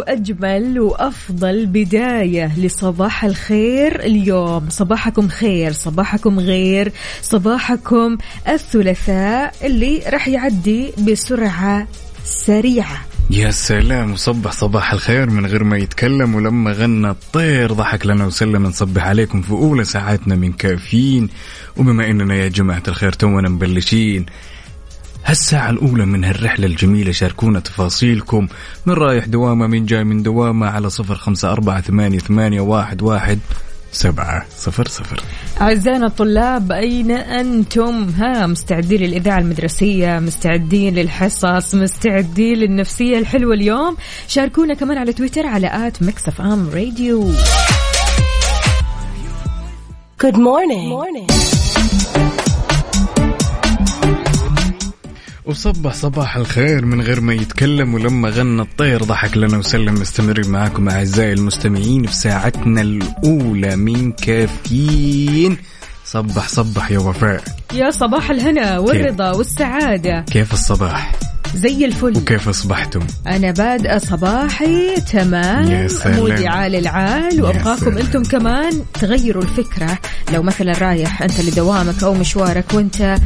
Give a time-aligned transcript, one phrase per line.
[0.00, 4.68] وأجمل وأفضل بداية لصباح الخير اليوم.
[4.68, 8.18] صباحكم خير صباحكم غير صباحكم
[8.48, 11.88] الثلاثاء اللي راح يعدي بسرعة
[12.24, 13.04] سريعة.
[13.30, 17.72] يا سلام وصبح صباح الخير من غير ما يتكلم ولما غنى الطير.
[17.72, 21.28] ضحك لنا وسلم نصبح عليكم في أولى ساعاتنا من كافيين.
[21.76, 24.26] وبما إننا يا جماعة الخير تونا مبلشين.
[25.24, 28.48] هالساعة الأولى من هالرحلة الجميلة شاركونا تفاصيلكم
[28.86, 33.38] من رايح دوامة من جاي من دوامة على صفر خمسة أربعة ثمانية, ثمانية واحد, واحد
[33.92, 35.20] سبعة صفر صفر
[35.60, 43.96] أعزائنا الطلاب أين أنتم؟ ها مستعدين للإذاعة المدرسية مستعدين للحصص مستعدين للنفسية الحلوة اليوم
[44.28, 47.32] شاركونا كمان على تويتر على آت مكسف أم راديو
[50.22, 50.88] Good morning.
[50.88, 51.59] morning.
[55.44, 59.94] وصبح صباح الخير من غير ما يتكلم ولما غنى الطير ضحك لنا وسلم.
[59.94, 65.56] مستمرين معاكم أعزائي المستمعين في ساعتنا الأولى من كافيين.
[66.04, 67.42] صبح صبح يا وفاء.
[67.74, 70.20] يا صباح الهنا والرضا والسعادة.
[70.20, 71.12] كيف الصباح؟
[71.54, 72.16] زي الفل.
[72.16, 75.70] وكيف أصبحتم؟ أنا بادئة صباحي تمام.
[75.70, 76.16] يا سلام.
[76.16, 77.98] مودي عال العال وأبغاكم.
[77.98, 79.98] أنتم كمان تغيروا الفكرة.
[80.32, 83.16] لو مثلا رايح أنت لدوامك أو مشوارك وأنت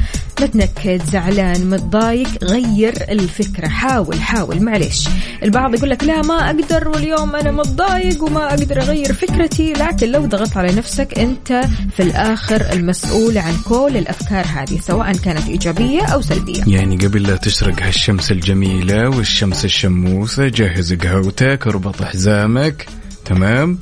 [0.42, 3.68] متنكد زعلان متضايق غير الفكرة.
[3.68, 5.08] حاول حاول معلش
[5.42, 9.72] البعض يقول لك لا ما أقدر واليوم أنا متضايق وما أقدر أغير فكرتي.
[9.72, 11.64] لكن لو ضغطت على نفسك أنت
[11.96, 16.62] في الآخر المسؤول عن كل الأفكار هذه سواء كانت إيجابية أو سلبية.
[16.66, 22.86] يعني قبل لا تشرق هالشمس الجميلة والشمس الشموسة جهز قهوتك اربط حزامك.
[23.24, 23.78] تمام؟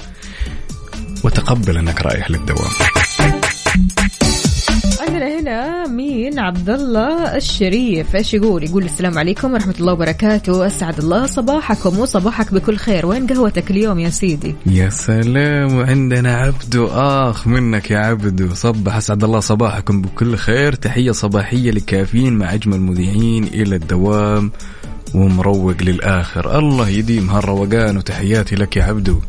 [1.25, 2.71] وتقبل أنك رايح للدوام.
[5.12, 8.17] عندنا هنا مين عبد الله الشريف.
[8.17, 10.67] إيش يقول؟ يقول السلام عليكم ورحمة الله وبركاته.
[10.67, 13.06] أسعد الله صباحكم وصباحك بكل خير.
[13.06, 19.25] وين قهوتك اليوم يا سيدي؟ يا سلام وعندنا عبدو اخ منك يا عبدو صبح أسعد
[19.25, 20.75] الله صباحكم بكل خير.
[20.75, 24.53] تحية صباحية لكافيين مع أجمل مذيعين إلى الدوام
[25.15, 26.59] ومروق للآخر.
[26.59, 29.21] الله يديم هالروقان وتحياتي لك يا عبدو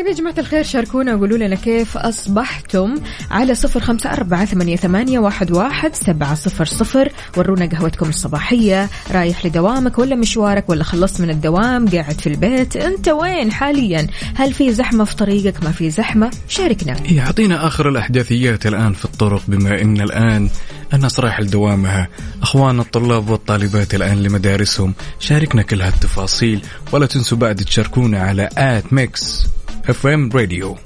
[0.00, 2.94] طيب يا جماعة الخير شاركونا وقولوا لنا كيف أصبحتم
[3.30, 7.12] على صفر خمسة أربعة ثمانية, ثمانية واحد, واحد سبعة صفر صفر.
[7.36, 8.88] ورونا قهوتكم الصباحية.
[9.10, 14.52] رايح لدوامك ولا مشوارك ولا خلصت من الدوام قاعد في البيت أنت وين حاليا؟ هل
[14.52, 16.96] في زحمة في طريقك؟ ما في زحمة شاركنا.
[17.18, 20.50] أعطينا آخر الأحداثيات الآن في الطرق بما إن الآن
[20.94, 22.08] الناس رايح لدوامها
[22.42, 24.94] أخوان الطلاب والطالبات الآن لمدارسهم.
[25.18, 26.62] شاركنا كل هالتفاصيل
[26.92, 29.46] ولا تنسوا بعد تشاركونا على at ميكس.
[29.90, 30.76] FM radio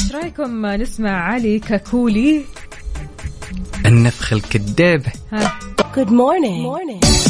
[0.00, 2.42] إيش رأيكم؟ نسمع علي كاكولي.
[3.86, 5.58] النفخة الكذابة ها.
[5.96, 6.62] Good morning.
[6.62, 7.27] morning.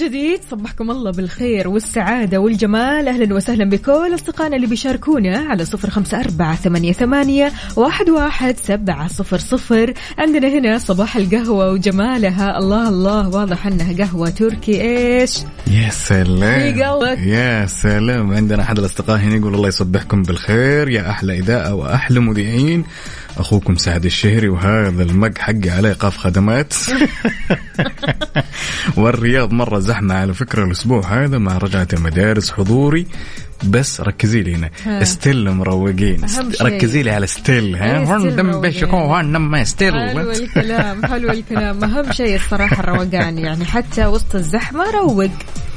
[0.00, 3.08] جديد صبحكم الله بالخير والسعادة والجمال.
[3.08, 9.08] أهلا وسهلا بكل أصدقائنا اللي بيشاركونا على صفر خمسة أربعة ثمانية, ثمانية واحد, واحد سبعة
[9.08, 9.94] صفر صفر.
[10.18, 12.58] عندنا هنا صباح القهوة وجمالها.
[12.58, 14.82] الله الله واضح أنها قهوة تركي.
[14.82, 16.72] إيش؟ يا سلام.
[16.72, 17.18] في قلبك.
[17.18, 18.32] يا سلام.
[18.32, 20.88] عندنا أحد الأصدقاء هنا يقول الله يصبحكم بالخير.
[20.88, 22.84] يا أحلى إذاعة وأحلى مذيعين.
[23.40, 26.74] أخوكم سعد الشهري وهذا ال mug حقي عليه قاف خدمات.
[28.96, 33.06] والرياض مرة زحمة على فكرة الأسبوع هذا مع رجعة المدارس حضوري.
[33.64, 35.04] بس ركزي لي هنا.
[35.04, 36.26] still مروقين.
[36.62, 38.46] ركزي لي على still ها؟ دم
[38.94, 41.84] هون دم still حلو الكلام حلو الكلام.
[41.84, 45.30] أهم شيء الصراحة الروقان يعني حتى وسط الزحمة روق.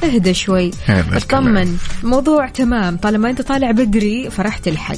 [0.03, 0.71] اهدى شوي.
[0.89, 1.77] اطمن.
[2.03, 2.97] موضوع تمام.
[2.97, 4.95] طالما أنت طالع بدري فرح تلحق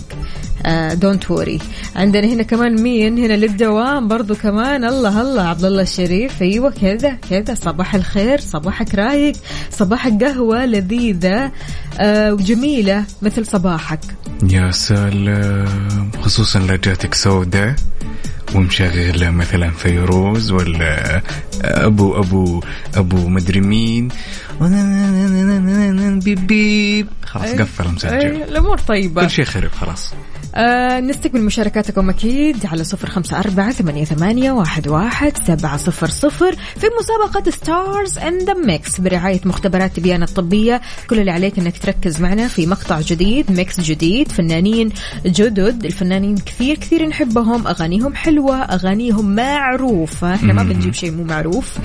[0.94, 1.60] دونت وري
[1.96, 4.84] عندنا هنا كمان مين؟ هنا للدوام برضو كمان.
[4.86, 5.42] الله الله.
[5.42, 6.42] عبد الله الشريف.
[6.42, 7.54] أيوه كذا كذا.
[7.54, 9.34] صباح الخير صباحك رايق
[9.70, 11.52] صباحك قهوة لذيذة.
[12.00, 12.75] آه وجميله
[13.22, 14.00] مثل صباحك.
[14.50, 17.76] يا سلام خصوصا لا جاتك سوداء
[18.56, 21.22] ومشغل مثلا فيروز ولا
[21.62, 22.64] أبو أبو
[22.96, 24.08] أبو مدري مين.
[26.20, 28.10] beep beep خلاص قفل مسجل.
[28.12, 29.22] الأمور طيبة.
[29.22, 30.14] كل شيء خرب خلاص.
[30.58, 36.56] آه نستقبل مشاركاتكم أكيد على صفر خمسة أربعة ثمانية, ثمانية واحد, واحد سبعة صفر صفر
[36.56, 40.82] في مسابقة stars in the mix برعاية مختبرات تبيان الطبية.
[41.10, 44.90] كل اللي عليك أنك تركز معنا في مقطع جديد mix جديد فنانين
[45.26, 45.86] جدد.
[45.86, 50.36] الفنانين كثير كثير نحبهم أغانيهم حلوة أغانيهم معروفة.
[50.36, 51.78] إحنا ما بنجيب شيء مو معروف.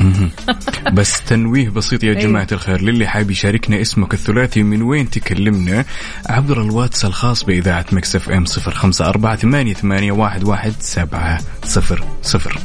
[0.97, 2.19] بس تنويه بسيط يا إيه.
[2.19, 5.85] جماعة الخير للي حاب يشاركنا اسمك الثلاثي من وين تكلمنا؟
[6.27, 12.05] عبر الواتس الخاص بإذاعة Mix FM صفر خمسة أربعة ثمانية, ثمانية واحد, واحد سبعة صفر
[12.23, 12.59] صفر.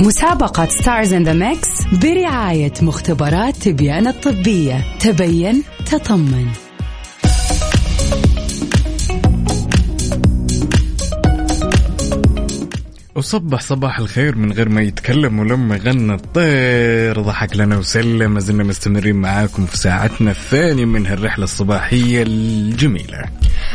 [0.00, 4.84] مسابقة Stars in the Mix برعاية مختبرات تبيان الطبية.
[5.00, 6.46] تبين تطمن.
[13.14, 17.20] وصبح صباح الخير من غير ما يتكلم ولما غنى الطير.
[17.20, 18.30] ضحك لنا وسلم.
[18.30, 23.24] ما زلنا مستمرين معاكم في ساعتنا الثانية من هالرحلة الصباحية الجميلة.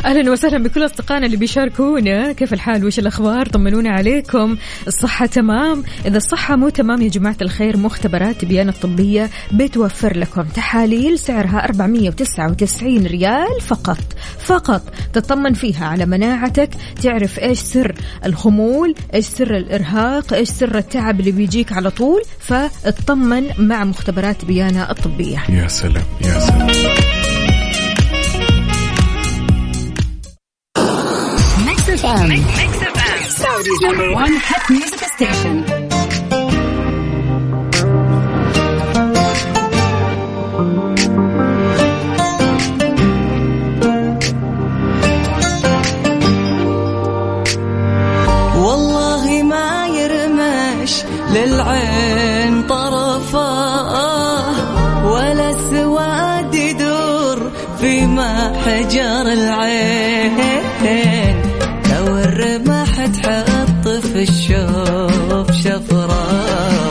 [0.04, 2.32] أهلا وسهلا بكل أصدقائنا اللي بيشاركونا.
[2.32, 4.56] كيف الحال؟ وش الأخبار؟ طمنونا عليكم.
[4.86, 10.42] الصحة تمام؟ إذا الصحة مو تمام يا جماعة الخير مختبرات تبيان الطبية بتوفر لكم.
[10.42, 13.98] تحاليل سعرها 499 ريال فقط.
[14.38, 14.82] فقط.
[15.12, 16.70] تطمن فيها على مناعتك.
[17.02, 17.94] تعرف إيش سر
[18.26, 24.90] الخمول إيش سر الإرهاق إيش سر التعب اللي بيجيك على طول؟ فاطمن مع مختبرات تبيانة
[24.90, 25.42] الطبية.
[25.48, 27.19] يا سلام يا سلام.
[32.16, 35.56] Mix FM Saudi's number one hit music station.
[48.56, 50.92] والله ما يرمش
[51.34, 54.54] للعين طرفاه
[55.06, 60.40] ولا السواد يدور في محجر العين.
[63.00, 66.89] الرمح تحط في الشوف شفراه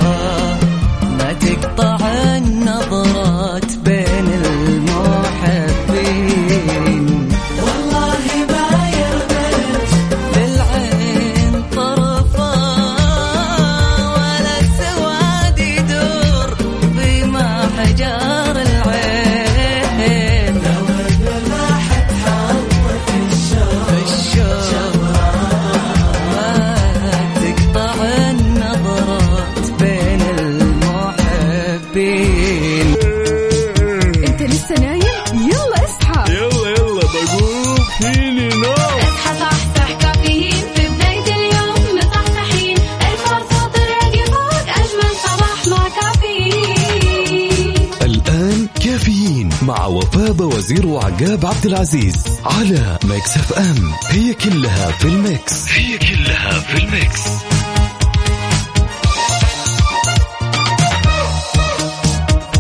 [50.80, 52.16] وزير وعقاب عبد العزيز
[52.46, 53.94] على Mix FM.
[54.10, 55.72] هي كلها في ال Mix.
[55.72, 57.22] هي كلها في ال Mix.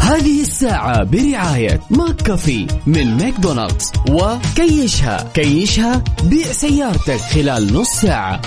[0.02, 5.32] هذه الساعة برعاية McCafé من ماكدونالدز وكيشها.
[5.34, 8.42] كيشها بيع سيارتك خلال نص ساعة.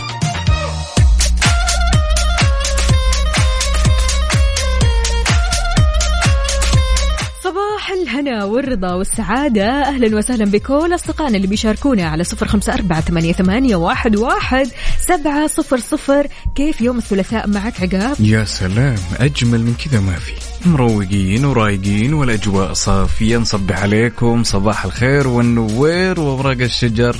[8.23, 9.83] الهنا والرضا والسعادة.
[9.83, 14.69] أهلا وسهلا بكل أصدقائنا اللي بيشاركونا على صفر خمسة أربعة ثمانية, ثمانية واحد, واحد
[15.01, 16.27] سبعة صفر صفر.
[16.55, 20.33] كيف يوم الثلاثاء معك عقاب؟ يا سلام أجمل من كذا ما في.
[20.69, 23.37] مروقين ورايقين والأجواء صافية.
[23.39, 27.17] نصبح عليكم صباح الخير والنوير وأوراق الشجر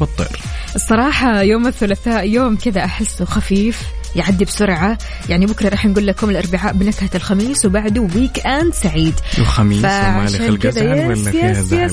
[0.00, 0.40] والطير.
[0.74, 3.82] الصراحة يوم الثلاثاء يوم كذا أحسه خفيف.
[4.16, 4.98] يعدي بسرعة.
[5.28, 9.14] يعني بكرة راح نقول لكم الأربعاء بنكهة الخميس وبعده ويك أند سعيد.
[9.40, 11.90] وخميس ومالي فعشان خلق أزعل ولا فيها زعل؟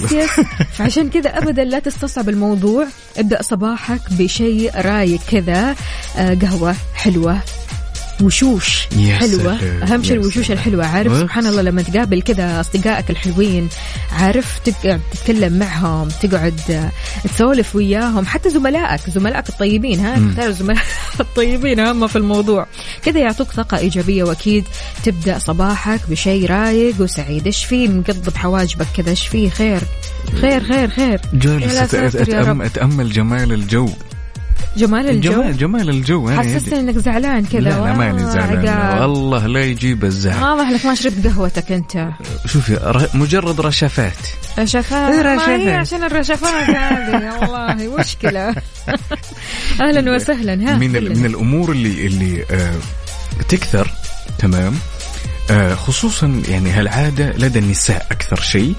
[0.73, 2.87] فعشان كذا ابدا لا تستصعب الموضوع.
[3.17, 5.75] ابدأ صباحك بشيء رايق كذا.
[6.17, 7.39] آه، قهوة حلوة.
[8.21, 9.57] وشوش يا حلوة.
[9.59, 10.51] سلام، أهم شيء الوشوش.
[10.51, 11.19] الحلوة عارف؟ بس.
[11.19, 13.69] سبحان الله لما تقابل كذا أصدقائك الحلوين
[14.11, 16.89] عارف؟ تقعد تتكلم معهم تقعد
[17.23, 18.25] تسولف وياهم.
[18.25, 20.15] حتى زملائك زملائك الطيبين ها.
[20.15, 20.83] تختار الزملاء
[21.19, 22.67] الطيبين هم في الموضوع.
[23.03, 24.63] كذا يعطوك طاقة إيجابية وأكيد.
[25.03, 27.45] تبدأ صباحك بشيء رايق وسعيد.
[27.45, 29.09] إيش فيه مقضب حواجبك كذا.
[29.09, 29.81] إيش فيه خير.
[30.41, 31.21] خير خير خير.
[31.33, 31.95] جالس.
[31.95, 33.89] أتأمل جمال الجو.
[34.77, 36.79] جمال الجو جمال جمال الجو أنا حسستني.
[36.79, 39.01] إنك زعلان كذا لا لا ماني زعلان.
[39.01, 42.09] والله لا يجيب الزعل واضح لك ما شربت قهوتك أنت
[42.45, 44.13] شوفي مجرد رشفات
[44.59, 48.55] رشفات إيه ما هي؟ عشان الرشفات هذه والله مشكلة
[49.81, 50.91] أهلا وسهلا ها من.
[50.91, 52.75] من الأمور اللي اللي آه
[53.49, 53.91] تكثر
[54.39, 54.73] تمام
[55.75, 58.73] خصوصا يعني هالعادة لدى النساء أكثر شيء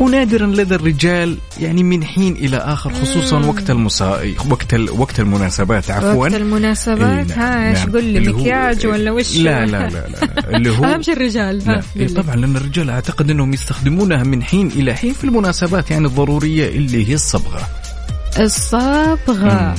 [0.00, 4.34] ونادرا لدى الرجال يعني من حين إلى آخر خصوصا وقت المسا...
[4.50, 4.90] وقت ال...
[4.90, 7.92] وقت المناسبات عفوا وقت المناسبات إيه، نعم، ها إيش نعم.
[7.92, 10.56] قول لي اللي هو- مكياج ولا وش لا لا لا لا.
[10.56, 12.08] اللي هو أهم شيء الرجال ها إيه.
[12.08, 17.08] طبعا لأن الرجال أعتقد أنهم يستخدمونها من حين إلى حين في المناسبات يعني الضرورية اللي
[17.08, 17.68] هي الصبغة
[18.38, 19.74] الصبغة.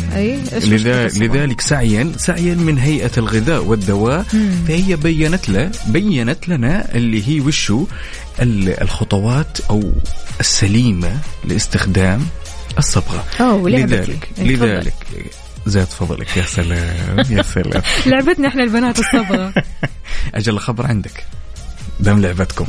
[0.55, 4.23] مشكلة لذا الصبغة؟ لذلك سعيا سعيا من هيئة الغذاء والدواء.
[4.67, 7.85] فهي بينت له بينت لنا اللي هي وشو؟
[8.41, 9.91] ال- الخطوات أو
[10.39, 12.25] السليمة لاستخدام
[12.77, 13.23] الصبغة.
[13.41, 13.69] أوه،.
[13.69, 14.55] لذلك إيه،.
[14.55, 14.93] لذلك.
[15.65, 17.81] زاد فضلك يا سلام يا سلام.
[18.05, 19.53] لعبتنا إحنا البنات الصبغة.
[20.35, 21.23] أجل الخبر عندك.
[21.99, 22.65] دام لعبتكم.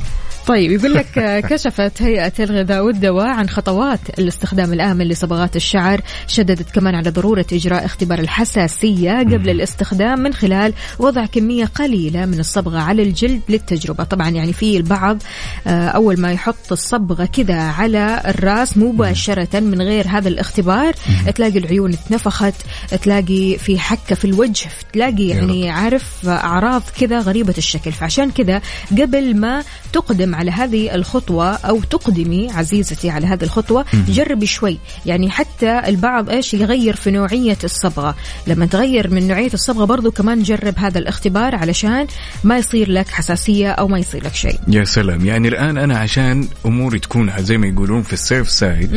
[0.47, 6.71] طيب يقول لك آه، كشفت هيئة الغذاء والدواء عن خطوات الاستخدام الآمن لصبغات الشعر شددت
[6.71, 12.79] كمان على ضرورة إجراء اختبار الحساسية قبل الاستخدام من خلال وضع كمية قليلة من الصبغة
[12.79, 14.05] على الجلد للتجربة.
[14.05, 15.23] طبعا يعني في البعض
[15.67, 20.95] آه، أول ما يحط الصبغة كذا على الرأس مباشرة من غير هذا الاختبار
[21.35, 22.55] تلاقي العيون اتنفخت
[23.03, 27.93] تلاقي في حكة في الوجه تلاقي يعني عارف أعراض كذا غريبة الشكل.
[27.93, 34.47] فعشان كذا قبل ما تقدم على هذه الخطوة أو تقدمي عزيزتي على هذه الخطوة جربي
[34.47, 34.79] شوي.
[35.07, 38.15] يعني حتى البعض إيش يغير في نوعية الصبغة.
[38.47, 42.07] لما تغير من نوعية الصبغة برضو كمان جرب هذا الاختبار علشان
[42.45, 44.59] ما يصير لك حساسية أو ما يصير لك شيء.
[44.69, 45.27] يا سلام.
[45.27, 48.91] يعني الآن أنا عشان أموري تكون زي ما يقولون في السيف سايد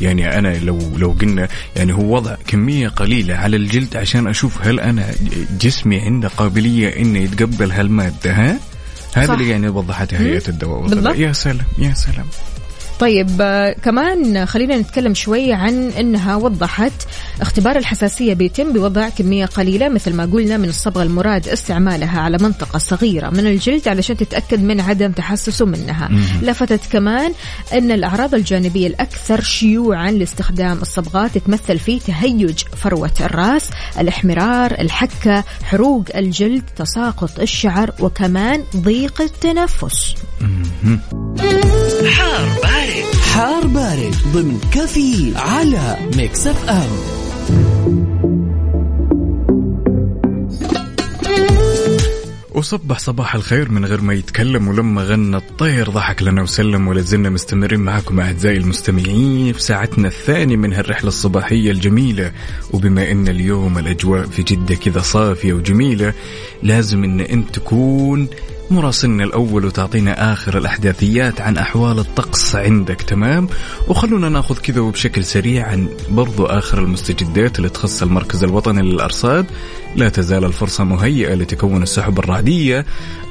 [0.00, 4.80] يعني أنا لو لو قلنا يعني هو وضع كمية قليلة على الجلد عشان أشوف هل
[4.80, 5.06] أنا
[5.60, 8.58] جسمي عنده قابلية إنه يتقبل هالمادة ها؟
[9.14, 9.34] هذا.
[9.34, 10.86] اللي يعني وضحتها هيئة الدواء.
[10.86, 11.16] بالضبط.
[11.16, 12.26] يا سلام يا سلام
[13.00, 16.92] طيب آه، كمان خلينا نتكلم شوي عن إنها وضحت
[17.40, 22.78] اختبار الحساسية بيتم بوضع كمية قليلة مثل ما قلنا من الصبغة المراد استعمالها على منطقة
[22.78, 26.08] صغيرة من الجلد علشان تتأكد من عدم تحسسه منها.
[26.42, 27.32] لفتت كمان
[27.72, 36.04] إن الأعراض الجانبية الأكثر شيوعا لاستخدام الصبغات تتمثل في تهيج فروة الرأس الاحمرار الحكة حروق
[36.16, 40.14] الجلد تساقط الشعر وكمان ضيق التنفس.
[42.10, 42.89] حار بارد.
[43.22, 46.90] حار بارد ضمن كافيين على Mix FM.
[52.54, 55.90] وصبح صباح الخير من غير ما يتكلم ولما غنى الطير.
[55.90, 61.70] ضحك لنا وسلم ولا زلنا مستمرين معكم أعزائي المستمعين في ساعتنا الثانية من هالرحلة الصباحية
[61.70, 62.32] الجميلة.
[62.72, 66.12] وبما أن اليوم الأجواء في جدة كذا صافية وجميلة
[66.62, 68.28] لازم أن أنت تكون
[68.72, 73.48] مراسلنا الأول وتعطينا آخر الأحداثيات عن أحوال الطقس عندك تمام؟
[73.88, 79.46] وخلونا ناخذ كذا وبشكل سريع عن برضو آخر المستجدات اللي تخص المركز الوطني للأرصاد.
[79.96, 82.86] لا تزال الفرصة مهيئة لتكون السحب الرعدية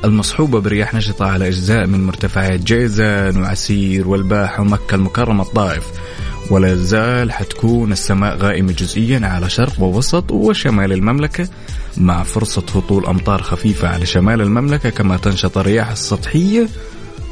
[0.05, 5.83] المصحوبة برياح نشطة على أجزاء من مرتفعات جيزان وعسير والباحة ومكة المكرمة الطائف.
[6.49, 11.47] ولا زال حتكون السماء غائمة جزئيا على شرق ووسط وشمال المملكة
[11.97, 16.67] مع فرصة هطول أمطار خفيفة على شمال المملكة كما تنشط الرياح السطحية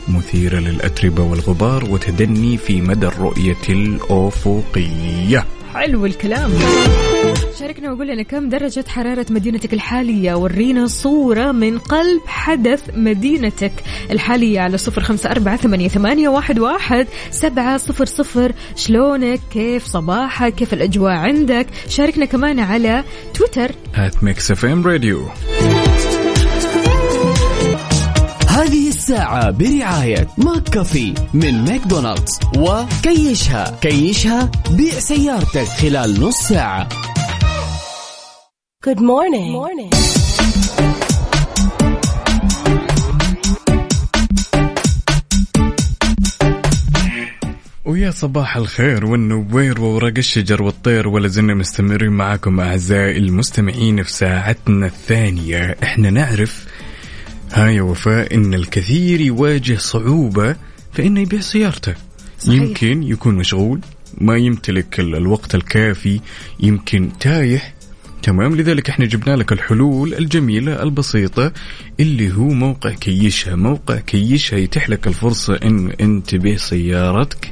[0.08, 5.46] مثيرة للأتربة والغبار وتدني في مدى الرؤية الأفقية.
[5.78, 6.52] حلو الكلام.
[7.60, 13.72] شاركنا وقول لنا كم درجة حرارة مدينتك الحالية؟ ورينا صورة من قلب حدث مدينتك
[14.12, 18.52] الحالية على صفر خمسة أربعة ثمانية, ثمانية واحد, واحد سبعة صفر صفر.
[18.76, 23.04] شلونك؟ كيف صباحك؟ كيف الأجواء عندك؟ شاركنا كمان على
[23.34, 23.72] تويتر.
[23.94, 25.28] at Mix FM Radio
[28.48, 36.90] هذه الساعة برعاية McCafé من ماكدونالدز وكيشها كيشها بيع سيارتك خلال نص ساعة
[38.88, 39.52] Good morning.
[39.56, 39.94] morning.
[47.86, 54.86] ويا صباح الخير والنوير وورق الشجر والطير ولا زلنا مستمرين معكم أعزائي المستمعين في ساعتنا
[54.86, 56.66] الثانية إحنا نعرف
[57.54, 60.56] ها يا وفاء إن الكثير يواجه صعوبة
[60.94, 61.96] في انه يبيع سيارته.
[62.40, 62.62] صحيح.
[62.62, 63.80] يمكن يكون مشغول
[64.18, 66.20] ما يمتلك ال- الوقت الكافي
[66.60, 67.62] يمكن تايه.
[68.24, 71.52] تمام لذلك إحنا جبنا لك الحلول الجميلة البسيطة
[72.00, 73.56] اللي هو موقع كيشها.
[73.56, 77.52] موقع كيشها يتيح لك الفرصة ان انت تبيع سيارتك.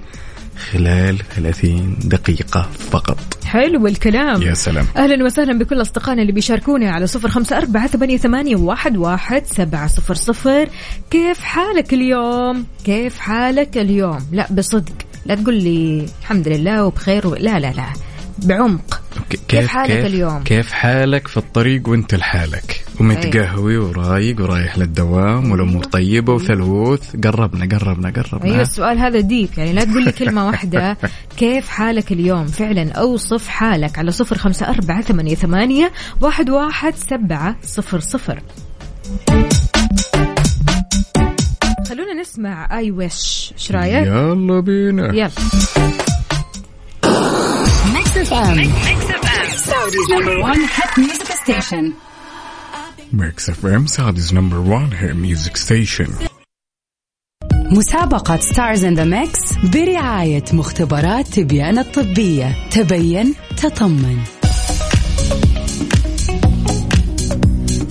[0.71, 3.17] خلال 30 دقيقة فقط.
[3.45, 4.41] حلو الكلام.
[4.41, 4.85] يا سلام.
[4.97, 9.87] أهلا وسهلا بكل أصدقائنا اللي بيشاركونا على صفر خمسة أربعة ثمانية, ثمانية واحد, واحد سبعة
[9.87, 10.69] صفر صفر.
[11.11, 14.93] كيف حالك اليوم؟ كيف حالك اليوم؟ لا بصدق.
[15.25, 17.35] لا تقول لي الحمد لله وبخير و...
[17.35, 18.04] لا لا لا.
[18.37, 19.01] بعمق.
[19.29, 25.83] ك- كيف حالك اليوم؟ كيف حالك في الطريق وانت لحالك؟ ومتقهوي ورايق ورايح للدوام والأمور
[25.83, 27.15] طيبة وثلوث.
[27.23, 28.51] قربنا قربنا قربنا.
[28.51, 29.49] أيوه السؤال هذا ديب.
[29.57, 30.97] يعني لا تقول لي كلمة واحدة.
[31.37, 37.55] كيف حالك اليوم؟ فعلا أوصف حالك على صفر خمسة أربعة ثمانيه, ثمانية واحد, واحد سبعة
[37.63, 38.39] صفر صفر.
[41.89, 45.13] خلونا نسمع اي ويش إيش رأيك؟ يلا بينا.
[45.15, 45.29] يلا.
[48.25, 49.49] Mix FM.
[49.69, 51.93] Saudi's number one hit music station.
[53.13, 56.07] Mix FM Saudi's number 1 hit music station
[57.71, 62.69] مسابقة Stars in the Mix برعاية مختبرات تبيان الطبية.
[62.71, 64.17] تبين تطمن.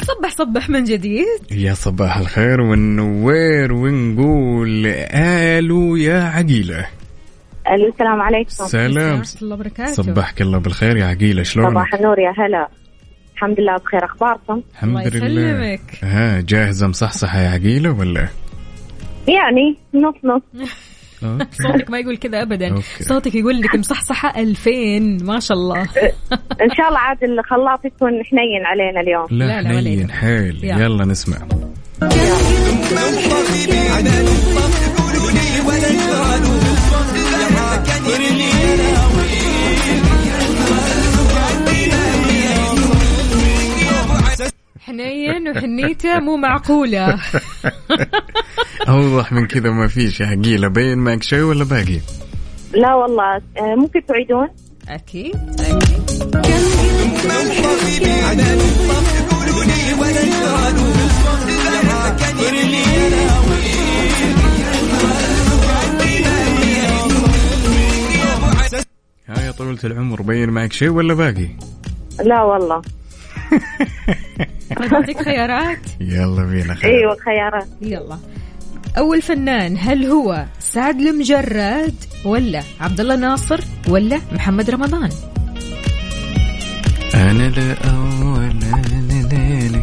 [0.02, 1.26] صبح صبح من جديد.
[1.50, 6.86] يا صباح الخير والنوير ونقول آلو يا عقيلة.
[7.72, 12.30] السلام عليكم سلام ورحمة الله وبركاته صبحك الله بالخير يا عقيله شلونك صباح النور يا
[12.38, 12.68] هلا
[13.34, 15.80] الحمد لله بخير اخباركم الحمد لله يسلمك.
[16.02, 18.28] ها جاهزه مصحصحه يا عقيله ولا
[19.28, 20.42] يعني نص نص.
[21.52, 23.04] صوتك ما يقول كذا ابدا أوكي.
[23.04, 24.70] صوتك يقول لك مصحصحه 2000
[25.24, 25.80] ما شاء الله
[26.62, 30.10] ان شاء الله عاد الخلاط يكون حنين علينا اليوم لا, لا، حنين.
[30.10, 30.84] حيل يلا.
[30.84, 31.38] يلا نسمع
[44.80, 47.06] حنين وحنيتة مو معقولة.
[48.88, 52.00] اوضح من كذا ما فيش يا عقيله بين معك شيء ولا باقي؟
[52.72, 53.36] لا والله.
[53.36, 54.48] آه، ممكن تعيدون؟
[54.88, 55.36] أكيد.
[55.60, 56.94] أكيد.
[69.28, 71.48] ها يا طويلة العمر بين معك شيء ولا باقي؟
[72.24, 72.82] لا والله.
[74.92, 76.90] اعطيك خيارات؟ يلا بينا خير.
[76.90, 77.68] أيوه خيارات.
[77.80, 78.18] يلا.
[78.98, 85.10] أول فنان هل هو سعد المجرد ولا عبد الله ناصر ولا محمد رمضان؟
[87.14, 88.54] أنا الأول
[89.30, 89.82] ليلي.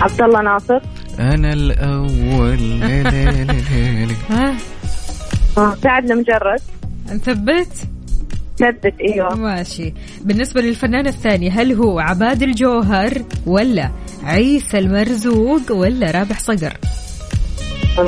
[0.00, 0.80] عبد الله ناصر.
[1.20, 4.56] أنا الأول ليلي ها؟
[5.58, 6.60] آه، سعد المجرد.
[7.12, 7.68] نثبت؟
[8.58, 9.34] ثبت إيوه.
[9.34, 9.94] ماشي.
[10.20, 13.90] بالنسبة للفنان الثاني هل هو عباد الجوهر ولا
[14.24, 16.76] عيسى المرزوق ولا رابح صقر؟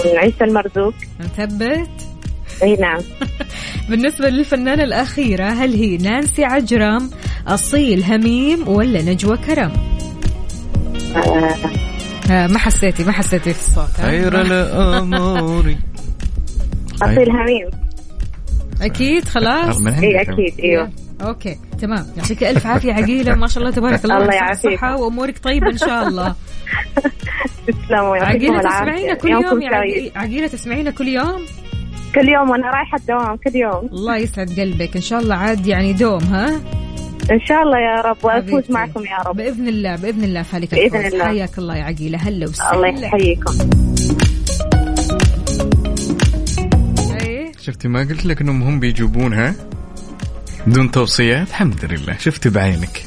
[0.04, 0.94] عيسى المرزوق.
[1.20, 1.88] نثبت؟
[2.62, 3.00] إي نعم.
[3.90, 7.10] بالنسبة للفنانة الأخيرة هل هي نانسي عجرم
[7.46, 9.72] أصيل هميم ولا نجوى كرم؟
[11.16, 11.56] آه،
[12.28, 15.74] ها ما حسيتي ما حسيتي في الصوت؟ خير الأمور.
[17.02, 17.83] أصيل هميم.
[18.84, 19.80] أكيد خلاص.
[19.80, 20.20] من اي.
[20.20, 20.90] أكيد أيوه
[21.22, 22.06] أوكي تمام.
[22.16, 24.78] يعطيك ألف عافية عقيلة ما شاء الله تبارك الله الله يعافيك.
[24.78, 26.34] صحة وأمورك طيبة إن شاء الله.
[27.66, 29.68] تسلموا عقيلة تسمعينا كل يوم يا.
[29.76, 31.46] عقي- عقيلة تسمعينا كل يوم؟
[32.14, 33.88] كل يوم وأنا رايحة الدوام كل يوم.
[33.92, 34.96] الله يسعد قلبك.
[34.96, 36.48] إن شاء الله عاد يعني دوم ها؟
[37.30, 38.70] إن شاء الله يا رب وأفوز.
[38.70, 39.36] معكم يا رب.
[39.36, 41.14] بإذن الله بإذن الله فالك بإذن الفوز.
[41.14, 41.24] الله.
[41.24, 42.18] حياك الله يا عقيلة.
[42.18, 43.93] هلا وسهلا الله يحييكم.
[47.64, 49.54] شفتي؟ ما قلت لك إنهم هم بيجيبونها
[50.66, 51.48] بدون توصيات.
[51.48, 52.16] الحمد لله.
[52.18, 53.04] شفتي بعينك.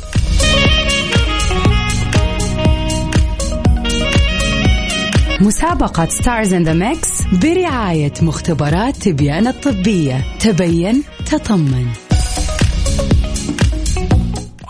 [5.41, 10.37] مسابقة Stars in the Mix برعاية مختبرات تبيان الطبية.
[10.39, 11.87] تبين تطمن.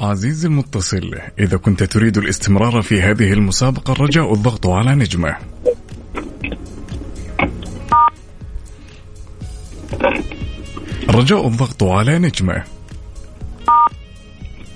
[0.02, 5.36] عزيزي المتصل إذا كنت تريد الاستمرار في هذه المسابقة الرجاء الضغط على نجمة.
[11.10, 12.64] رجاء الضغط على نجمة.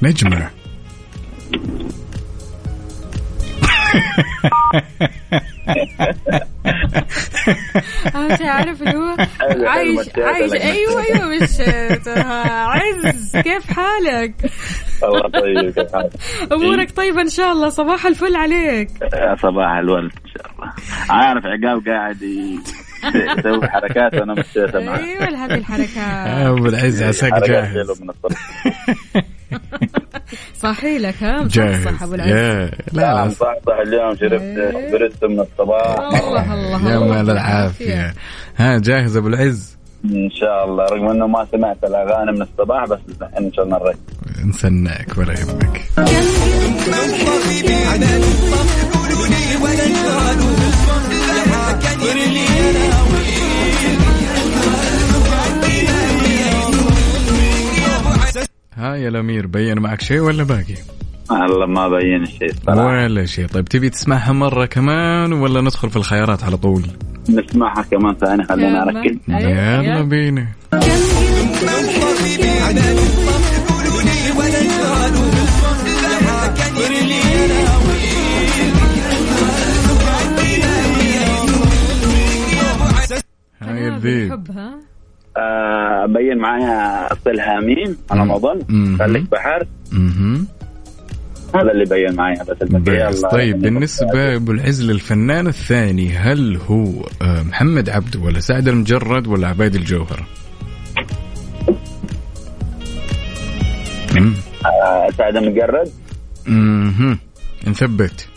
[0.02, 0.50] نجمة.
[8.16, 9.16] آه، تعرف اللي هو
[9.68, 11.60] عايش عايش أيوه أيوه مش
[12.46, 14.34] عز كيف حالك؟
[15.04, 16.12] الله طيب كيف حالك؟
[16.52, 18.90] أمورك طيبة إن شاء الله صباح الفل عليك.
[19.14, 20.74] يا صباح الورد إن شاء الله.
[21.10, 22.60] عارف عقاب قاعد ي-
[23.38, 27.92] يسوي حركات وأنا مش سامع أيوه هذه الحركات أبو العز عساك جاهز.
[30.64, 31.88] صحي لك ها؟ جاهز.
[31.88, 32.30] مصحصح أبو العز.
[32.30, 33.26] يا لا لا.
[33.26, 34.88] مصحصح اليوم شربت إيه.
[34.88, 36.00] اسبريسو من الصباح.
[36.00, 38.14] الله الله يا الله مال العافية.
[38.58, 43.00] ها جاهز أبو العز؟ إن شاء الله رغم إنه ما سمعت الأغاني من الصباح بس
[43.40, 44.00] إن شاء الله نركز
[44.46, 45.82] نستناك ولا يهمك.
[58.74, 60.76] ها يا الأمير بين معك شيء ولا باقي؟
[61.30, 63.48] والله ما بين شيء الصراحه ولا شيء.
[63.48, 66.84] طيب تبي تسمعها مرة كمان ولا ندخل في الخيارات على طول؟
[67.30, 69.18] نسمعها كمان ثاني خلينا نركز.
[69.28, 70.48] يلا بينا.
[83.62, 84.80] هاي الذيب حبها
[85.38, 88.97] آه، ابين معايا اصلها مين على ما اظن مم.
[89.00, 89.67] خليك بحر.
[91.56, 96.10] هذا اللي بين معايا بس البقيه بس الله طيب يعني بالنسبة أبو العز للفنان الثاني
[96.10, 100.26] هل هو آه، محمد عبده ولا سعد المجرد ولا عبيد الجوهر؟
[104.65, 105.91] آه، سعد المجرد.
[106.47, 107.19] مهم.
[107.67, 108.28] نثبت.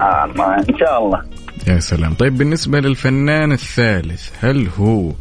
[0.00, 1.22] آه ما إن شاء الله.
[1.68, 2.14] يا سلام.
[2.14, 5.12] طيب بالنسبة للفنان الثالث هل هو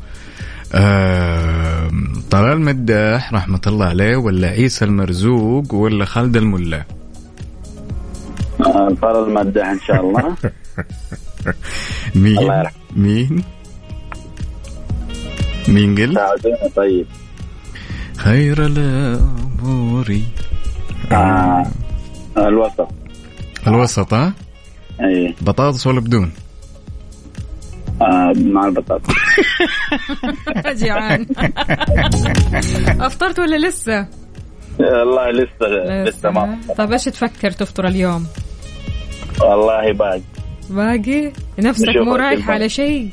[0.74, 1.92] آه
[2.32, 6.84] طلال مداح رحمة الله عليه ولا عيسى المرزوق ولا خالد الملا؟
[8.66, 10.36] آه، طال المدح إن شاء الله.
[12.16, 12.70] مين؟ الله.
[12.96, 13.44] مين؟
[15.68, 17.06] مين قل؟ ساعدوني طيب.
[18.18, 20.18] خير الأمور
[21.12, 21.66] آه
[22.38, 22.88] الوسط.
[23.68, 24.34] الوسط ها؟
[25.02, 26.32] اي بطاطس ولا بدون
[28.02, 29.14] آه مع البطاطا
[30.74, 31.26] جيعان
[33.08, 34.08] أفطرت ولا لسه؟
[34.80, 35.68] والله لسه
[36.10, 38.26] لسه ما طيب إيش تفكر تفطر اليوم؟
[39.42, 40.22] والله باقي
[40.70, 42.50] باقي؟ نفسك مو رايح.
[42.50, 43.10] على شيء؟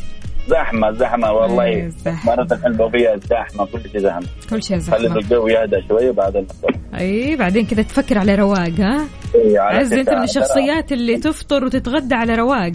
[0.48, 2.36] زحمة زحمة إيه، والله زحمة.
[2.36, 6.42] مرة الحين فيها زحمة كل شيء زحمة كل شيء خلي زحمه الجو يهدى شوي وبعدين
[6.42, 6.76] نفطر.
[6.98, 10.22] اي بعدين كذا تفكر على رواق ها؟ إي، على عز أنت من.
[10.22, 12.72] الشخصيات اللي تفطر وتتغدى على رواق.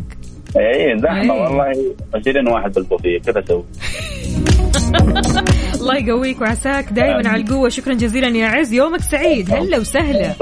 [0.58, 1.40] اي زحمة إي.
[1.40, 1.96] والله.
[2.14, 3.64] 20 واحد بالبوفيه كذا سوي
[5.74, 7.70] الله يقويك وعساك دائما على القوة.
[7.70, 8.74] شكرا جزيلا يا عز.
[8.74, 9.52] يومك سعيد.
[9.52, 10.36] هلا وسهلا.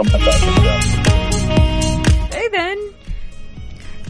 [2.33, 2.75] اذا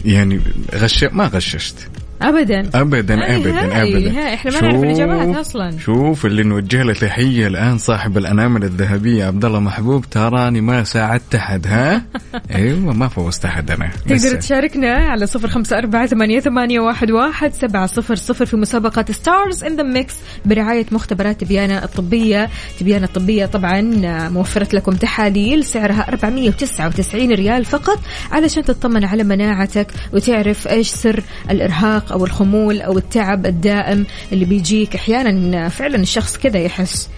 [0.05, 0.41] يعني
[0.75, 1.89] غش ما غششت.
[2.29, 2.69] ابدا.
[2.81, 4.19] ابدا ابدا ابدا.
[4.19, 5.79] هاي، إحنا ما نعرف الإجابات أصلاً.
[5.79, 10.05] شوف اللي نوجه له تحية الآن صاحب الأنامل الذهبيه عبد الله محبوب.
[10.11, 12.01] تراني ما ساعدت أحد ها؟
[12.55, 13.89] أيوه ما فوزت أحد أنا.
[14.07, 14.35] تقدر.
[14.35, 19.63] تشاركنا على صفر خمسة أربعة ثمانية, ثمانية واحد, واحد سبعة صفر صفر في مسابقة Stars
[19.63, 22.49] in the Mix برعاية مختبرات تبيانة الطبية.
[22.79, 23.81] تبيانة الطبية طبعا
[24.29, 27.99] موفرت لكم تحاليل سعرها 499 ريال فقط
[28.31, 34.95] علشان تطمن على مناعتك وتعرف إيش سر الإرهاق أو الخمول أو التعب الدائم اللي بيجيك
[34.95, 35.69] أحيانا.
[35.69, 37.09] فعلا الشخص كذا يحس.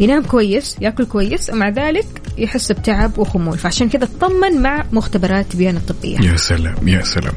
[0.00, 2.06] ينام كويس يأكل كويس ومع ذلك
[2.38, 3.58] يحس بتعب وخمول.
[3.58, 6.18] فعشان كذا اطمن مع مختبرات تبيان الطبية.
[6.20, 7.34] يا سلام يا سلام.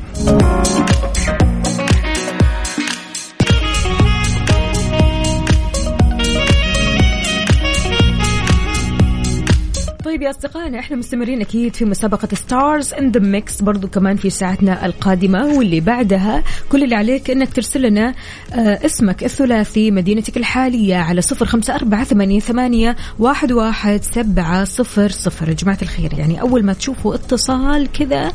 [10.07, 14.29] طيب يا أصدقائنا إحنا مستمرين أكيد في مسابقة Stars in the Mix برضو كمان في
[14.29, 18.13] ساعتنا القادمة واللي بعدها كل اللي عليك إنك ترسل لنا
[18.53, 25.09] آه اسمك الثلاثي مدينتك الحالية على صفر خمسة أربعة ثمانية, ثمانية واحد, واحد سبعة صفر
[25.09, 25.49] صفر.
[25.49, 28.33] يا جماعة الخير يعني أول ما تشوفوا اتصال كذا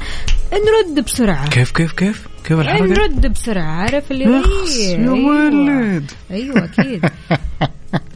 [0.53, 1.49] نرد بسرعة.
[1.49, 5.27] كيف كيف كيف؟ كيف الحركة؟ نرد بسرعة عارف اللي أخس إيه، يا أيوة.
[5.27, 6.11] ولد.
[6.31, 7.05] أيوه أكيد.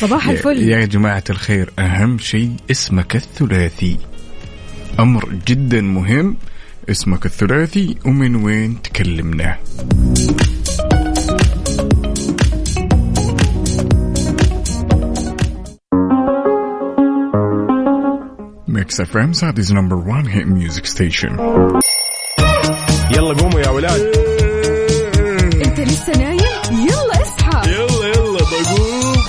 [0.00, 0.62] صباح يا- الفل.
[0.68, 3.96] يا جماعة الخير أهم شيء اسمك الثلاثي.
[5.00, 6.36] أمر جدا مهم
[6.90, 9.56] اسمك الثلاثي ومن وين تكلمنا؟
[18.68, 21.28] Mix FM Saudi's number 1 hit music station
[23.10, 24.00] يلا قوموا يا ولاد.
[25.66, 26.38] انت لسه نايم؟
[26.88, 27.70] يلا اصحى.
[27.70, 28.01] يلا.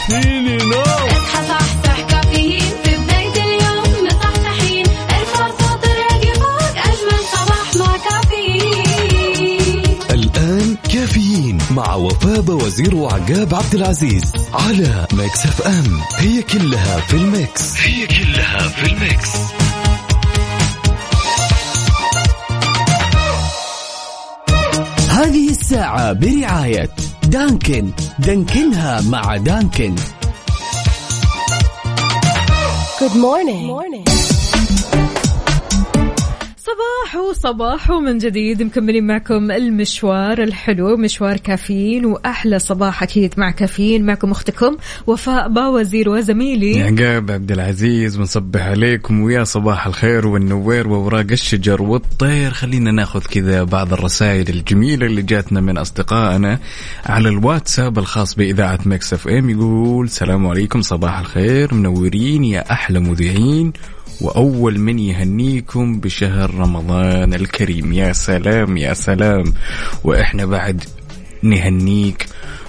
[0.08, 4.86] فيني نوم اصحى صحصح كافيين في بداية اليوم مصحصحين.
[4.88, 9.84] ارفع صوت الراديو فوق أجمل صباح مع كافيين.
[10.12, 16.02] الآن كافيين مع وفاء باوزير وعقاب عبد العزيز على Mix FM.
[16.18, 17.78] هي كلها في ال Mix.
[17.78, 19.30] هي كلها في الميكس.
[25.10, 26.89] هذه الساعة برعاية
[27.34, 27.91] دانكن.
[28.19, 29.96] دانكنها مع دانكن.
[33.00, 34.33] Good morning.
[36.63, 44.06] صباح وصباح من جديد مكملين معكم المشوار الحلو مشوار كافيين وأحلى صباح أكيد مع كافيين.
[44.06, 46.82] معكم أختكم وفاء باوزير وزميلي.
[46.82, 52.52] عقاب عبد العزيز بنصبح عليكم ويا صباح الخير والنوير وورق الشجر والطير.
[52.52, 56.60] خلينا ناخذ كذا بعض الرسائل الجميلة اللي جاتنا من أصدقائنا
[57.06, 59.50] على الواتساب الخاص بإذاعة Mix FM.
[59.49, 63.73] يقول السلام عليكم صباح الخير منورين يا أحلى مذيعين.
[64.21, 67.93] وأول من يهنيكم بشهر رمضان الكريم.
[67.93, 69.54] يا سلام يا سلام.
[70.04, 70.84] وإحنا بعد
[71.43, 72.26] نهنيك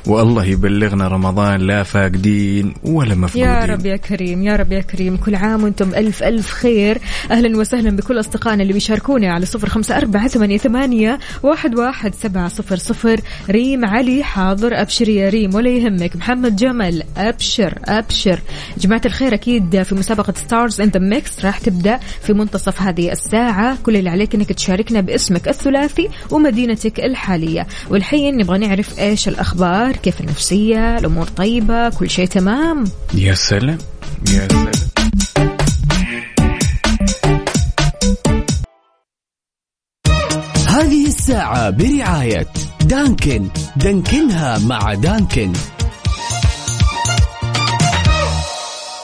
[0.06, 3.48] والله يبلغنا رمضان لا فاقدين ولا مفقودين.
[3.48, 5.16] يا رب يا كريم يا رب يا كريم.
[5.16, 6.98] كل عام وأنتم ألف ألف خير.
[7.30, 12.48] أهلا وسهلا بكل أصدقائنا اللي بيشاركونا على صفر خمسة أربعة ثمانية, ثمانية واحد, واحد سبعة
[12.48, 13.20] صفر صفر.
[13.50, 16.16] ريم علي حاضر أبشر يا ريم ولا يهمك.
[16.16, 18.40] محمد جمل أبشر أبشر.
[18.78, 23.78] جماعة الخير أكيد في مسابقة Stars in the Mix راح تبدأ في منتصف هذه الساعة.
[23.82, 27.66] كل اللي عليك أنك تشاركنا باسمك الثلاثي ومدينتك الحالية.
[27.90, 29.93] والحين نبغى نعرف إيش الأخبار.
[29.96, 33.78] كيف النفسية؟ الأمور طيبة؟ كل شيء تمام؟ يا سلام.
[34.32, 34.72] يا سلام.
[40.68, 42.46] هذه الساعة برعاية
[42.80, 43.48] دانكن.
[43.76, 45.52] دانكنها مع دانكن.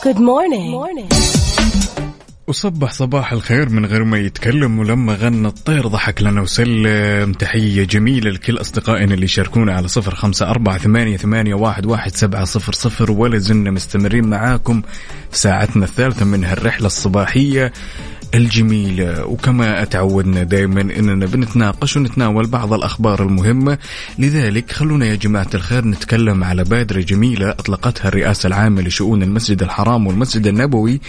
[0.02, 1.29] Good morning.
[2.50, 7.32] وصبح صباح الخير من غير ما يتكلم ولما غنى الطير ضحك لنا وسلم.
[7.32, 12.44] تحية جميلة لكل أصدقائنا اللي يشاركونا على صفر خمسة أربعة ثمانية, ثمانية واحد, واحد سبعة
[12.44, 13.10] صفر صفر.
[13.10, 14.82] ولا زلنا مستمرين معاكم
[15.30, 17.72] في ساعتنا الثالثة من هالرحلة الصباحية.
[18.34, 23.78] الجميلة وكما تعودنا دائما إننا بنتناقش ونتناول بعض الأخبار المهمة.
[24.18, 30.06] لذلك خلونا يا جماعة الخير نتكلم على بادرة جميلة أطلقتها الرئاسة العامة لشؤون المسجد الحرام
[30.06, 31.00] والمسجد النبوي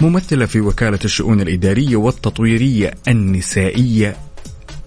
[0.00, 4.16] ممثلة في وكالة الشؤون الإدارية والتطويرية النسائية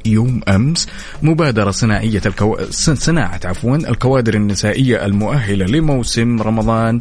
[0.05, 0.87] يوم أمس
[1.21, 2.57] مبادرة صناعية الكو...
[2.69, 6.99] صناعة عفوا الكوادر النسائية المؤهلة لموسم رمضان.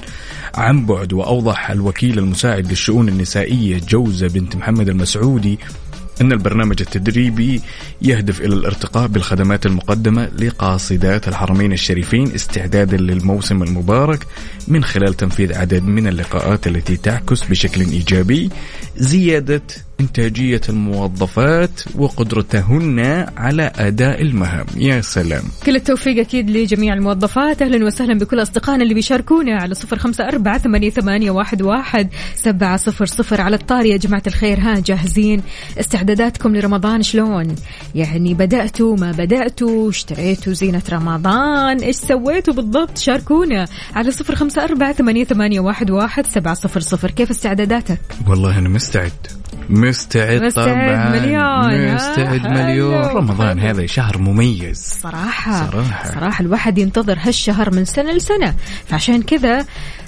[0.55, 5.59] عن بعد وأوضح الوكيل المساعد للشؤون النسائية جوزة بنت محمد المسعودي
[6.21, 7.61] أن البرنامج التدريبي
[8.03, 14.27] يهدف إلى الارتقاء بالخدمات المقدمة لقاصدات الحرمين الشريفين استعدادا للموسم المبارك
[14.69, 18.51] من خلال تنفيذ عدد من اللقاءات التي تعكس بشكل إيجابي
[18.97, 19.63] زيادة
[20.01, 24.67] إنتاجية الموظفات وقدرتهن على أداء المهام.
[24.77, 25.43] يا سلام.
[25.67, 27.63] كل التوفيق أكيد لجميع الموظفات.
[27.63, 32.77] أهلا وسهلا بكل أصدقائنا اللي بيشاركونا على صفر خمسة أربعة ثمانية, ثمانية واحد, واحد سبعة
[32.77, 33.41] صفر صفر.
[33.41, 35.43] على الطاري يا جماعة الخير ها جاهزين؟
[35.81, 37.55] استعداداتكم لرمضان شلون؟
[37.95, 44.93] يعني بدأتوا ما بدأتوا؟ اشتريتوا زينة رمضان؟ إيش سويتوا بالضبط؟ شاركونا على صفر خمسة أربعة
[44.93, 47.11] ثمانية, ثمانية واحد, واحد سبعة صفر صفر.
[47.11, 49.13] كيف استعداداتك؟ والله أنا مستعد.
[49.69, 53.05] مستعد, مستعد طبعا مليون، مستعد ها؟ مليون.
[53.05, 53.69] حلو، رمضان حلو.
[53.69, 54.99] هذا شهر مميز.
[55.03, 55.71] صراحة.
[55.71, 56.11] صراحة.
[56.15, 58.55] صراحة الواحد ينتظر هالشهر من سنة لسنة.
[58.87, 59.65] فعشان كذا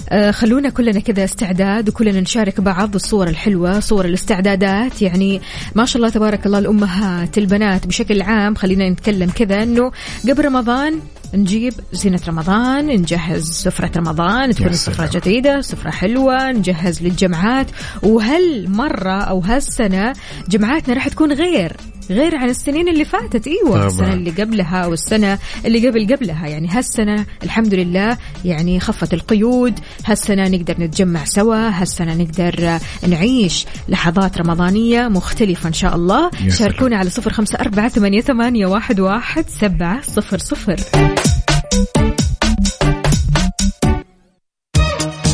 [0.08, 5.02] آه، خلونا كلنا كذا استعداد وكلنا نشارك بعض الصور الحلوة صور الاستعدادات.
[5.02, 5.40] يعني
[5.74, 8.54] ما شاء الله تبارك الله الأمهات البنات بشكل عام.
[8.54, 9.92] خلينا نتكلم كذا أنه
[10.28, 11.00] قبل رمضان
[11.34, 15.22] نجيب زينة رمضان نجهز سفرة رمضان تكون السفرة سلام.
[15.22, 17.66] جديدة سفرة حلوة نجهز للجمعات
[18.02, 20.12] وهالمرة أو هالسنة
[20.48, 21.76] جمعاتنا راح تكون غير
[22.10, 23.46] غير عن السنين اللي فاتت.
[23.46, 23.86] إيوه طبعاً.
[23.86, 26.46] السنة اللي قبلها والسنة اللي قبل قبلها.
[26.48, 29.78] يعني هالسنة الحمد لله يعني خفت القيود.
[30.04, 31.68] هالسنة نقدر نتجمع سوا.
[31.68, 36.30] هالسنة نقدر نعيش لحظات رمضانية مختلفة إن شاء الله.
[36.48, 40.76] شاركونا على صفر خمسة أربعة ثمانية, ثمانية واحد, واحد سبعه صفر صفر.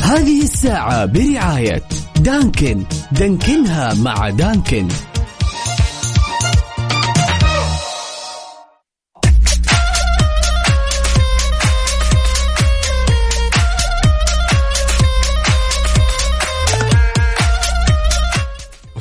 [0.03, 1.83] هذه الساعة برعاية
[2.21, 2.83] دانكن.
[3.13, 4.89] دانكنها مع دانكن.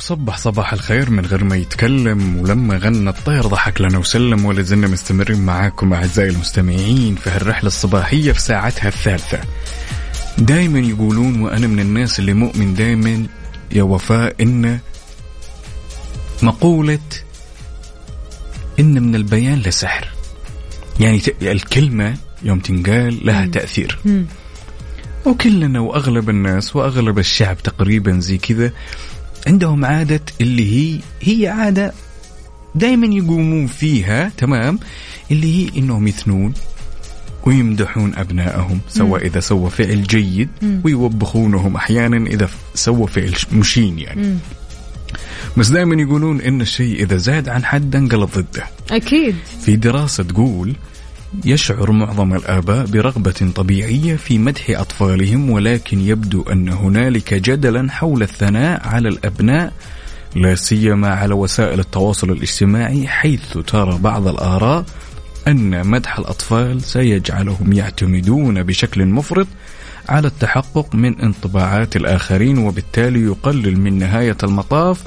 [0.02, 4.88] وصبح صباح الخير من غير ما يتكلم ولما غنى الطير ضحك لنا وسلم ولا زلنا
[4.88, 9.40] مستمرين معاكم أعزائي المستمعين في هالرحلة الصباحية في ساعتها الثالثة.
[10.38, 13.28] دايما يقولون وأنا من الناس اللي مؤمن دايما
[13.72, 14.80] يا وفاء إن
[16.42, 17.00] مقولة
[18.80, 20.08] إن من البيان لسحر.
[21.00, 24.00] يعني الكلمة يوم تنقال لها تأثير.
[24.06, 24.26] مم.
[25.26, 28.72] وكلنا وأغلب الناس وأغلب الشعب تقريبا زي كذا
[29.48, 31.94] عندهم عادة اللي هي هي عادة
[32.76, 34.80] دائما يقومون فيها تمام؟
[35.32, 36.54] اللي هي إنهم يثنون
[37.46, 40.82] ويمدحون أبنائهم سواء إذا سوى فعل جيد مم.
[40.86, 44.22] ويوبخونهم أحيانا إذا سوى فعل مشين يعني.
[44.22, 44.38] مم.
[45.58, 48.64] بس دائما يقولون إن الشيء إذا زاد عن حده انقلب ضده.
[48.92, 49.36] أكيد.
[49.66, 50.76] في دراسة تقول
[51.46, 58.88] يشعر معظم الآباء برغبة طبيعية في مدح أطفالهم ولكن يبدو أن هنالك جدلا حول الثناء
[58.88, 59.74] على الأبناء
[60.36, 64.86] لا سيما على وسائل التواصل الاجتماعي حيث ترى بعض الآراء
[65.48, 69.48] أن مدح الأطفال سيجعلهم يعتمدون بشكل مفرط
[70.10, 75.04] على التحقق من انطباعات الآخرين وبالتالي يقلل من نهاية المطاف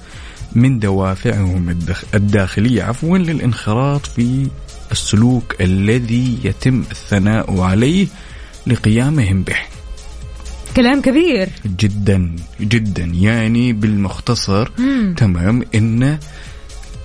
[0.55, 1.79] من دوافعهم
[2.15, 4.47] الداخلية عفوا للانخراط في
[4.93, 8.07] السلوك الذي يتم الثناء عليه
[8.67, 9.57] لقيامهم به
[10.77, 11.49] كلام كبير
[11.81, 15.15] جدا جدا يعني بالمختصر مم.
[15.17, 16.19] تمام إن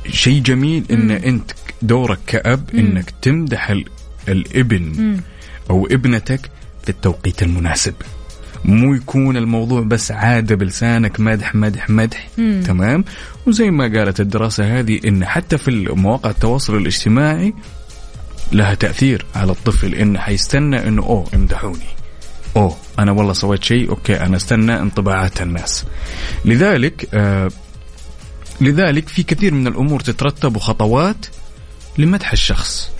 [0.10, 1.12] شيء جميل إن مم.
[1.12, 2.80] أنت دورك كأب مم.
[2.80, 3.86] إنك تمدح ال-
[4.28, 5.18] الإبن مم.
[5.70, 6.52] أو ابنتك
[6.84, 7.94] في التوقيت المناسب
[8.66, 12.64] مو يكون الموضوع بس عادة بلسانك مدح مدح مدح مم.
[12.68, 13.04] تمام؟
[13.48, 17.54] وزي ما قالت الدراسة هذه إن حتى في مواقع التواصل الاجتماعي
[18.52, 21.86] لها تأثير على الطفل انه حيستنى انه أوه امدحوني.
[22.56, 25.86] أوه أنا والله سويت شيء okay أنا استنى انطباعات الناس.
[26.46, 27.50] لذلك آه
[28.62, 31.26] لذلك في كثير من الأمور تترتب وخطوات
[31.98, 32.92] لمدح الشخص.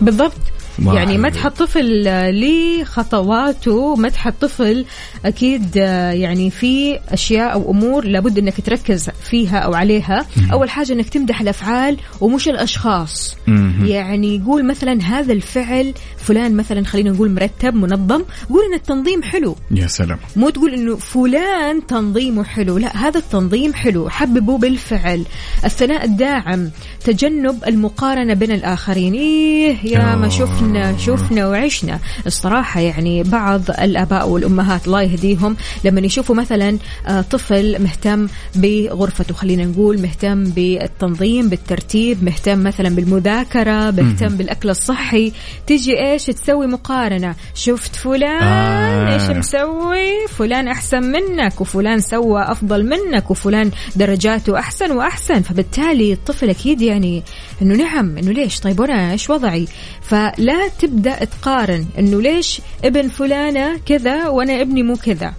[0.00, 0.40] بالضبط.
[0.86, 1.18] يعني.
[1.18, 4.84] مدح الطفل آه، ليه خطواته مدح الطفل
[5.24, 10.92] أكيد آه، يعني في أشياء أو أمور لابد إنك تركز فيها أو عليها أول حاجة
[10.92, 13.86] إنك تمدح الأفعال ومش الأشخاص مهم.
[13.86, 19.56] يعني قول مثلا هذا الفعل فلان مثلا خلينا نقول مرتب منظم قول إن التنظيم حلو.
[19.70, 20.18] يا سلام.
[20.36, 24.08] مو تقول إنه فلان تنظيمه حلو لا هذا التنظيم حلو.
[24.08, 25.24] حببه بالفعل.
[25.64, 26.70] الثناء الداعم
[27.04, 29.14] تجنب المقارنة بين الآخرين.
[29.14, 30.28] إيه يا ما آه.
[30.28, 31.98] شفنا شفنا وعشنا.
[32.26, 39.64] الصراحة يعني بعض الآباء والأمهات الله يهديهم لما يشوفوا مثلا آه، طفل مهتم بغرفته خلينا
[39.64, 45.32] نقول مهتم بالتنظيم بالترتيب مهتم مثلا بالمذاكرة مهتم بالأكل الصحي.
[45.66, 49.14] تيجي إيش تسوي مقارنة؟ شفت فلان؟ آه.
[49.14, 55.42] إيش مسوي؟ فلان أحسن منك وفلان سوى أفضل منك وفلان درجاته أحسن وأحسن.
[55.42, 57.22] فبالتالي الطفل أكيد يعني
[57.62, 59.68] إنه نعم إنه ليش؟ طيب وأنا إيش وضعي؟
[60.02, 65.34] فلا تبدأ تقارن إنه ليش ابن فلانة كذا وأنا ابني مو كذا.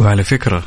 [0.00, 0.62] وعلى فكرة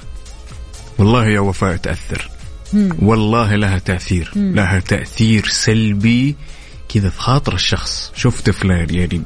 [0.99, 2.29] والله يا وفاء تأثر.
[2.73, 2.89] مم.
[3.01, 4.31] والله لها تأثير.
[4.35, 4.55] مم.
[4.55, 6.35] لها تأثير سلبي
[6.89, 8.11] كذا في خاطر الشخص.
[8.15, 9.21] شفت فلان يعني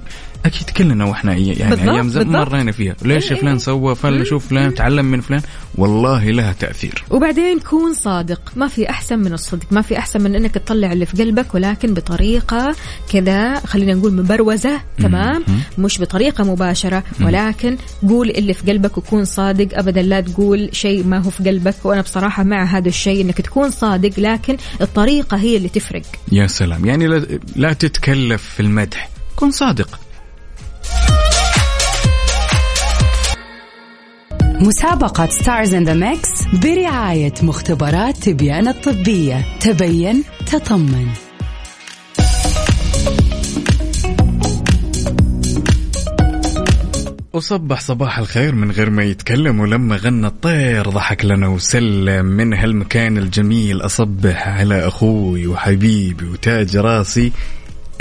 [0.45, 2.27] أكيد كلنا وإحنا يعني أيام زمان.
[2.27, 2.95] مرينا فيها.
[3.01, 3.59] ليش إيه، فلان.
[3.59, 5.41] سوى فلان شوف فلان تعلم من فلان.
[5.75, 7.03] والله لها تأثير.
[7.09, 8.41] وبعدين كون صادق.
[8.55, 9.65] ما في أحسن من الصدق.
[9.71, 12.75] ما في أحسن من أنك تطلع اللي في قلبك ولكن بطريقة
[13.11, 14.81] كذا خلينا نقول مبروزة.
[14.97, 15.43] تمام؟
[15.77, 17.77] مش بطريقة مباشرة ولكن
[18.09, 19.67] قول اللي في قلبك وكون صادق.
[19.77, 21.75] أبدا لا تقول شيء ما هو في قلبك.
[21.83, 26.03] وأنا بصراحة مع هذا الشيء أنك تكون صادق لكن الطريقة هي اللي تفرق.
[26.31, 26.85] يا سلام.
[26.85, 27.07] يعني
[27.55, 29.09] لا تتكلف في المدح.
[29.35, 29.99] كن صادق.
[34.63, 36.29] مسابقة Stars in the Mix
[36.63, 39.45] برعاية مختبرات تبيان الطبية.
[39.59, 41.07] تبين تطمن.
[47.33, 50.89] وصبح صباح الخير من غير ما يتكلم ولما غنى الطير.
[50.89, 53.81] ضحك لنا وسلم من هالمكان الجميل.
[53.81, 57.31] أصبح على أخوي وحبيبي وتاج راسي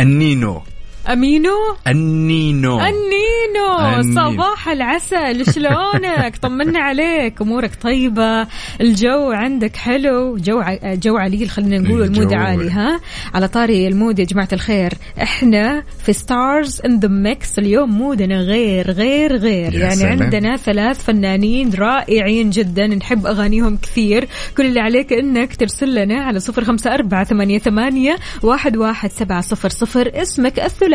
[0.01, 0.63] النينو.
[1.09, 1.51] أمينو؟
[1.87, 4.15] النينو النينو النينو.
[4.15, 5.53] صباح العسل.
[5.55, 7.43] شلونك؟ طمنا عليك.
[7.43, 8.47] أمورك طيبة.
[8.81, 10.37] الجو عندك حلو.
[10.37, 12.03] جو ع- جو عليل خلينا نقول.
[12.03, 13.01] ال mood عالي ها؟
[13.35, 14.93] على طاري المود يا جماعة الخير.
[15.23, 19.75] إحنا في Stars in the Mix اليوم mood نا غير غير غير.
[19.75, 20.23] يعني سلام.
[20.23, 22.87] عندنا ثلاث فنانين رائعين جدا.
[22.87, 24.29] نحب أغانيهم كثير.
[24.57, 29.41] كل اللي عليك إنك ترسل لنا على صفر خمسة أربعة ثمانية ثمانية واحد واحد سبعة
[29.41, 30.11] صفر صفر.
[30.23, 30.92] اسمك الثلاثي.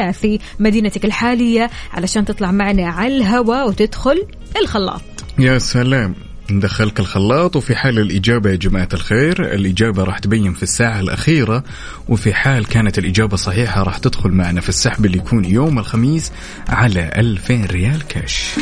[0.60, 4.28] مدينتك الحالية علشان تطلع معنا على الهواء وتدخل
[4.62, 5.02] الخلاط.
[5.40, 6.16] يا سلام.
[6.52, 11.64] ندخلك الخلاط وفي حال الإجابة يا جماعة الخير الإجابة راح تبين في الساعة الأخيرة
[12.10, 16.32] وفي حال كانت الإجابة صحيحة راح تدخل معنا في السحب اللي يكون يوم الخميس
[16.70, 18.58] على 2000 ريال كاش.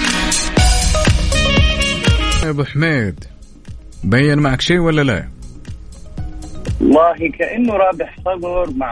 [2.43, 3.24] يا أبو حميد
[4.04, 5.28] بين معك شيء ولا لا؟
[6.82, 8.91] والله كأنه رابح صقر مع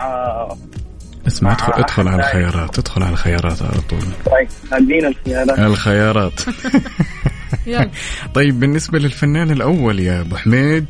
[1.33, 3.99] اسمع ادخل مع ادخل على الخيارات ادخل على الخيارات على طول.
[4.25, 5.59] طيب ادينا الخيارات.
[5.59, 6.41] الخيارات.
[7.67, 7.89] يلا.
[8.35, 10.85] طيب بالنسبة للفنان الأول يا أبو حميد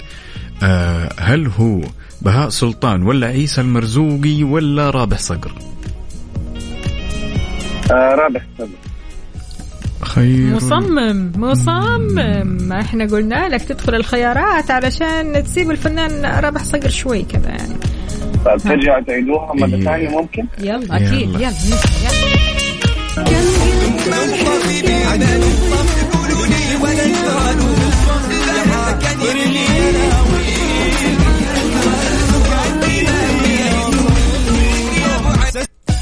[0.64, 1.82] آه هل هو
[2.22, 5.52] بهاء سلطان ولا عيسى المرزوقي ولا رابح صقر؟
[7.92, 8.68] آه رابح صقر.
[10.02, 10.56] خير.
[10.56, 12.58] مصمم مصمم.
[12.62, 17.76] ما إحنا قلنا لك تدخل الخيارات علشان تسيب الفنان رابح صقر شوي كذا يعني
[18.46, 19.84] طيب ترجعوا تعيدوها مرة إيه.
[19.84, 21.40] ثانية ممكن؟ يلا أكيد يلا.
[21.40, 21.52] يلا
[23.20, 24.54] نسمع، يلا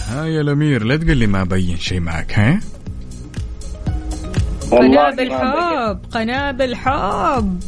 [0.09, 2.59] ها يا الأمير لا تقول لي ما بين شيء معك ها
[4.71, 7.59] قنابل حب قنابل حب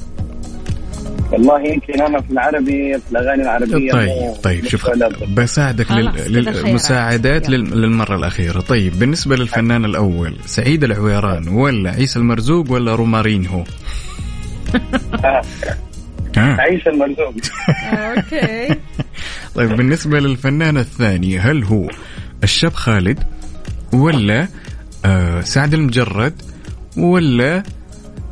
[1.32, 4.90] والله يمكن أنا في العربي في الأغاني العربية طيب طيب شوف.
[5.38, 5.92] بساعدك.
[5.92, 7.50] للمساعدات.
[7.50, 7.82] لل...
[7.82, 13.64] للمرة الأخيرة طيب بالنسبة للفنان الأول سعيد العويران ولا عيسى المرزوق ولا رومارينهو
[15.26, 15.42] آه،
[16.38, 17.34] ها عيسى المرزوق
[17.94, 18.76] okay
[19.56, 21.90] طيب بالنسبة للفنان الثاني هل هو
[22.44, 23.20] الشاب خالد
[23.94, 24.48] ولا
[25.06, 26.42] آه سعد لمجرد
[26.98, 27.64] ولا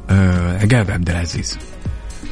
[0.10, 1.60] آه عقاب عبد العزيز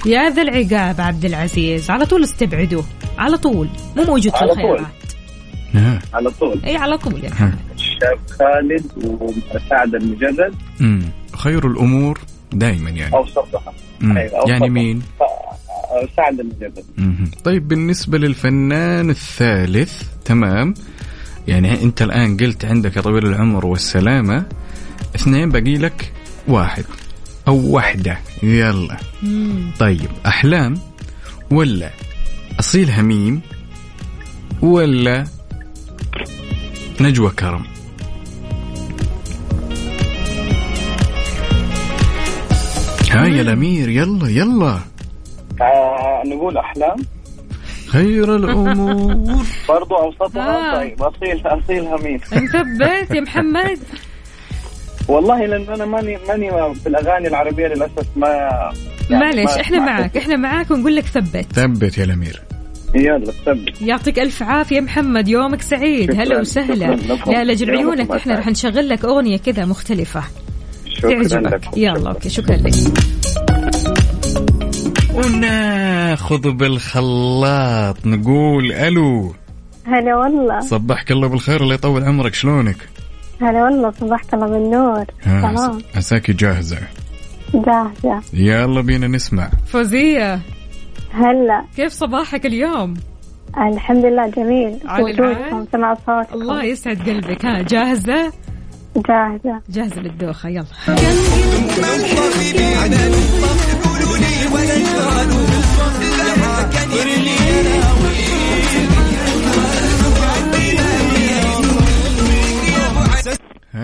[0.05, 1.89] يا ذا العقاب عبد العزيز.
[1.91, 2.83] على طول استبعدوه.
[3.17, 3.69] على طول.
[3.97, 4.61] مو موجود في على طول.
[4.61, 4.93] الخيارات.
[5.73, 5.99] ها.
[6.13, 6.61] على طول.
[6.65, 7.57] إي على طول يعني ها.
[7.75, 8.85] الشاب خالد
[9.55, 11.01] وسعد لمجرد مم.
[11.35, 12.19] خير الأمور
[12.51, 13.15] دائما يعني.
[13.15, 13.73] أوسطها.
[14.47, 15.01] يعني مين؟
[16.17, 17.31] سعد المجرد مهم.
[17.43, 20.73] طيب بالنسبة للفنان الثالث تمام.
[21.47, 24.45] يعني أنت الآن قلت عندك يا طويل العمر والسلامة
[25.15, 26.11] اثنين باقي لك
[26.47, 26.83] واحد.
[27.49, 28.97] أو واحدة يلا.
[29.23, 29.71] مم.
[29.79, 30.73] طيب أحلام
[31.51, 31.89] ولا
[32.59, 33.41] أصيل هميم
[34.61, 35.23] ولا
[37.01, 37.63] نجوى كرم؟
[43.11, 44.79] ها يا الأمير يلا يلا.
[45.61, 46.97] آه نقول أحلام.
[47.87, 49.45] خير الأمور.
[49.69, 50.73] برضو أوسطها.
[50.73, 50.75] آه.
[50.75, 53.79] طيب أصيل أصيل همين مثبت يا محمد.
[55.09, 58.27] والله لأن أنا ماني ماني في الأغاني العربية للأسف ما
[59.09, 60.17] يعني معليش ما- إحنا ما معك.
[60.17, 61.45] إحنا معاك ونقول لك ثبت.
[61.53, 62.41] ثبت يا الأمير.
[62.95, 63.81] يلا ثبت.
[63.81, 66.11] يعطيك ألف عافية محمد يومك سعيد.
[66.21, 66.95] هلا وسهلا.
[67.27, 68.35] لا لجل عيونك إحنا.
[68.35, 70.23] راح نشغل لك أغنية كذا مختلفة.
[70.85, 71.77] شكرا تعجبك.
[71.77, 72.73] يلا أوكي شكرا لك.
[75.13, 79.33] وناخذ بالخلاط نقول ألو.
[79.85, 80.59] هلا والله.
[80.59, 82.75] صبحك الله بالخير الله يطول عمرك شلونك؟
[83.41, 85.05] هلا والله صبحك الله بالنور.
[85.23, 86.77] تمام عساكي جاهزة.
[87.53, 88.21] جاهزة.
[88.33, 89.49] يلا بينا نسمع.
[89.67, 90.39] فوزية.
[91.13, 91.65] هلا.
[91.75, 92.93] كيف صباحك اليوم؟
[93.57, 94.79] الحمد لله جميل.
[94.85, 95.65] على وجودكم.
[95.71, 96.41] سمع صوتكم.
[96.41, 97.45] الله يسعد قلبك.
[97.45, 98.33] ها جاهزة؟
[98.95, 99.61] جاهزة.
[99.69, 100.65] جاهزة للدوخه يلا.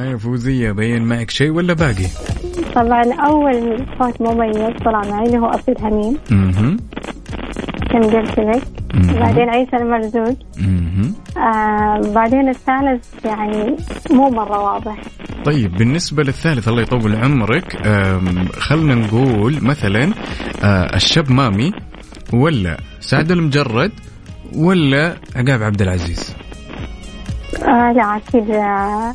[0.04, 2.08] يا فوزية بين معك شيء ولا باقي؟
[2.76, 6.78] طبعا أول صوت مميز طلع معي هو أصيل همين أها
[7.89, 8.64] كم قلت لك.
[8.93, 10.38] بعدين عيسى المرزوق.
[10.60, 13.76] أها آه بعدين الثالث يعني
[14.12, 14.98] مو مرة واضح.
[15.46, 17.78] طيب بالنسبة للثالث الله يطول عمرك.
[18.60, 20.14] خلنا نقول مثلا
[20.64, 21.72] آه، الشاب مامي
[22.34, 23.91] ولا سعد المجرد
[24.56, 26.36] ولا عقاب عبد العزيز؟
[27.64, 29.14] آه لا أكيد آه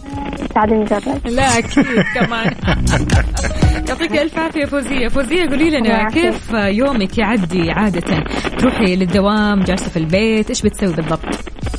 [0.55, 2.55] سعد المجرد لا أكيد كمان.
[3.89, 5.09] يعطيك ألف عافية فوزية.
[5.09, 6.09] فوزية قولي لنا.
[6.09, 8.25] كيف يومك يعدي عادة؟
[8.59, 11.21] تروحي للدوام جالسة في البيت إيش بتسوي بالضبط؟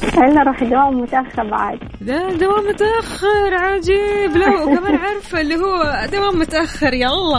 [0.04, 1.80] إلا أروح دوام متأخر بعد.
[2.02, 4.38] ده دوام متأخر عجيب.
[4.38, 7.38] لا وكمان عارفة اللي هو دوام متأخر يلا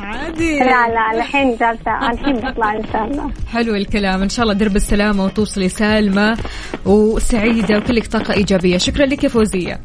[0.00, 0.58] عادي.
[0.58, 2.10] لا لا الحين جالسة.
[2.10, 3.30] الحين بطلع إن شاء الله.
[3.52, 4.22] حلو الكلام.
[4.22, 6.38] إن شاء الله درب السلامة وتوصلي سالمة
[6.86, 8.78] وسعيدة وكلك طاقة إيجابية.
[8.78, 9.80] شكرا لك يا فوزية.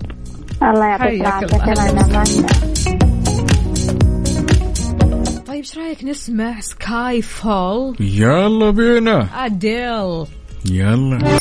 [0.63, 2.23] الله يعطيك السلامة.
[5.47, 9.45] طيب إيش رأيك نسمع Skyfall يلا بينا.
[9.45, 10.25] أديل.
[10.71, 11.40] يلا.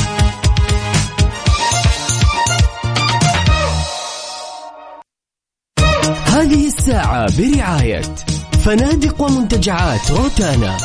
[6.81, 8.01] الساعة برعاية
[8.65, 10.77] فنادق ومنتجعات روتانا.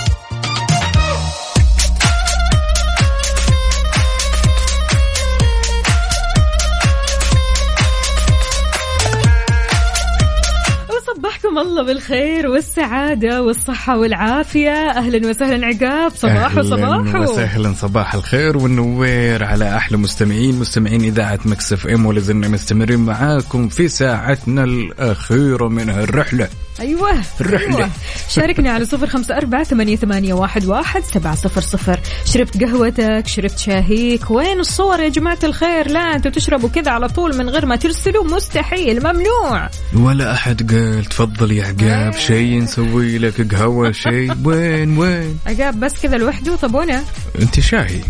[11.59, 14.91] الله بالخير والسعادة والصحة والعافية.
[14.91, 16.13] أهلا وسهلا عقاب.
[16.15, 22.21] صباح أهلاً وصباح وسهلا صباح الخير والنوير على أحلى مستمعين مستمعين إذاعة Mix FM ولا
[22.21, 26.49] زلنا مستمرين معاكم في ساعتنا الأخيرة من هالرحله
[26.81, 27.77] أيوة الرحلة.
[27.77, 27.91] أيوة.
[28.29, 32.01] شاركنا على صفر خمسة أربعة ثمانية, ثمانية واحد, واحد سبعة صفر صفر.
[32.25, 34.31] شربت قهوتك شربت شاهيك.
[34.31, 38.25] وين الصور يا جماعة الخير؟ لا أنتوا تشربوا كذا على طول من غير ما ترسلوا.
[38.25, 39.69] مستحيل ممنوع.
[39.97, 41.46] ولا أحد قال تفضل.
[41.53, 47.05] يا عقاب شيء نسوي لك قهوة شيء وين وين؟ عقاب بس كذا لوحده؟ طب وأنا؟
[47.43, 48.01] أنت شاهي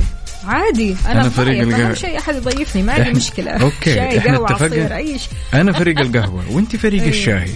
[0.45, 0.97] عادي.
[1.07, 1.78] أنا, أنا فريق.
[1.78, 3.51] أهم شيء أحد يضيفني ما عندي مشكلة.
[3.51, 4.84] أوكي، شاي قهوة اتفقنا.
[4.84, 7.47] عصير اي شيء أنا فريق القهوة وأنت فريق إيه.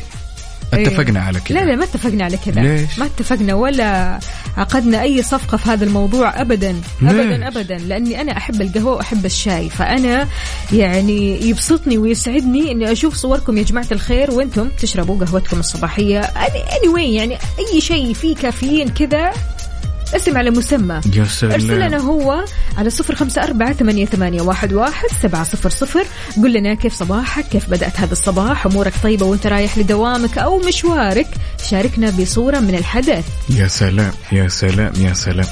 [0.75, 0.87] إيه.
[0.87, 4.19] اتفقنا على كذا لا لا ما اتفقنا على كذا ليش؟ ما اتفقنا ولا
[4.57, 9.27] عقدنا أي صفقة في هذا الموضوع ابدا ليش؟ ابدا ابدا لأني أنا أحب القهوة وأحب
[9.27, 10.29] الشاي فأنا
[10.73, 17.09] يعني يبسطني ويسعدني إني أشوف صوركم يا جماعة الخير وأنتم تشربوا قهوتكم الصباحية اني anyway
[17.21, 19.33] يعني أي شيء فيه كافيين كذا
[20.17, 21.01] اسم على مسمى.
[21.15, 22.45] يا ارسل لنا سلام هو
[22.77, 26.05] على صفر خمسة أربعة ثمانية, ثمانية واحد, واحد سبعة صفر صفر.
[26.37, 31.29] قل لنا كيف صباحك؟ كيف بدأت هذا الصباح؟ أمورك طيبة وأنت رايح لدوامك أو مشوارك؟
[31.71, 33.25] شاركنا بصورة من الحدث.
[33.51, 35.47] يا سلام يا سلام يا سلام.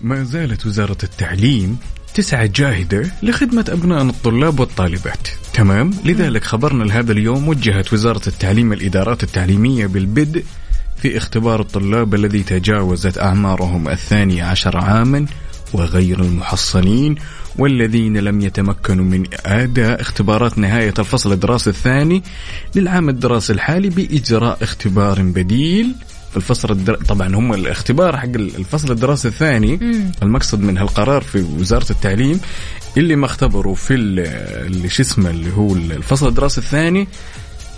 [0.00, 1.78] ما زالت وزارة التعليم
[2.14, 5.28] تسعى جاهدة لخدمة أبنائنا الطلاب والطالبات.
[5.52, 10.44] تمام؟ لذلك خبرنا لهذا اليوم وجهت وزارة التعليم الإدارات التعليمية بالبدء
[11.02, 15.26] في اختبار الطلاب الذي تجاوزت أعمارهم الثانية عشر عاما
[15.72, 17.14] وغير المحصنين
[17.58, 22.22] والذين لم يتمكنوا من أداء اختبارات نهاية الفصل الدراسي الثاني
[22.74, 25.94] للعام الدراسي الحالي بإجراء اختبار بديل
[26.30, 26.94] في الفصل الدر...
[26.94, 30.12] طبعا هم الاختبار حق الفصل الدراسي الثاني مم.
[30.22, 32.40] المقصد من هالقرار في وزارة التعليم
[32.96, 34.18] اللي ما اختبروا في ال-
[34.66, 37.08] اللي شو اسمه اللي هو الفصل الدراسي الثاني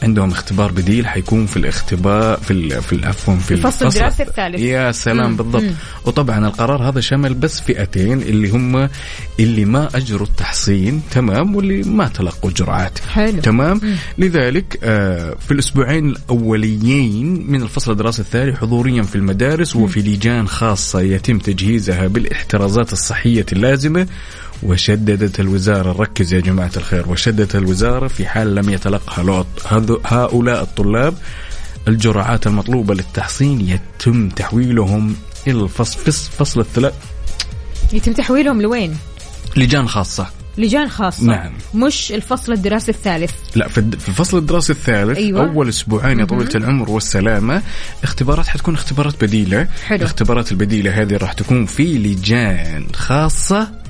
[0.02, 3.86] عندهم اختبار بديل حيكون في الاختبار في ال- في عفوا في الفصل.
[3.86, 4.60] الدراسي الثالث.
[4.60, 5.36] يا سلام مم.
[5.36, 5.62] بالضبط.
[5.62, 5.74] مم.
[6.06, 8.88] وطبعا القرار هذا شمل بس فئتين اللي هم
[9.40, 12.98] اللي ما أجروا التحصين تمام واللي ما تلقوا جرعات.
[12.98, 13.40] حلو.
[13.40, 13.80] تمام؟
[14.18, 21.00] لذلك آه في الأسبوعين الأوليين من الفصل الدراسي الثاني حضوريا في المدارس وفي لجان خاصة
[21.00, 24.06] يتم تجهيزها بالاحترازات الصحية اللازمة
[24.62, 29.44] وشددت الوزارة ركز يا جماعة الخير وشددت الوزارة في حال لم يتلقى
[30.04, 31.14] هؤلاء الطلاب
[31.88, 33.60] الجرعات المطلوبة للتحصين
[34.00, 36.94] يتم تحويلهم إلى الفصل فص- فصل الثلاث.
[37.92, 38.96] يتم تحويلهم لوين؟
[39.56, 40.26] لجان خاصة.
[40.58, 41.24] لجان خاصة.
[41.24, 41.52] نعم.
[41.74, 43.30] مش الفصل الدراسي الثالث.
[43.54, 45.40] لا في الفصل الدراسي الثالث أيوة.
[45.40, 47.62] أول أسبوعين يا طويلة العمر والسلامة
[48.04, 49.68] اختبارات حتكون اختبارات بديلة.
[49.86, 49.98] حلو.
[49.98, 53.81] الاختبارات البديلة هذه راح تكون في لجان خاصة.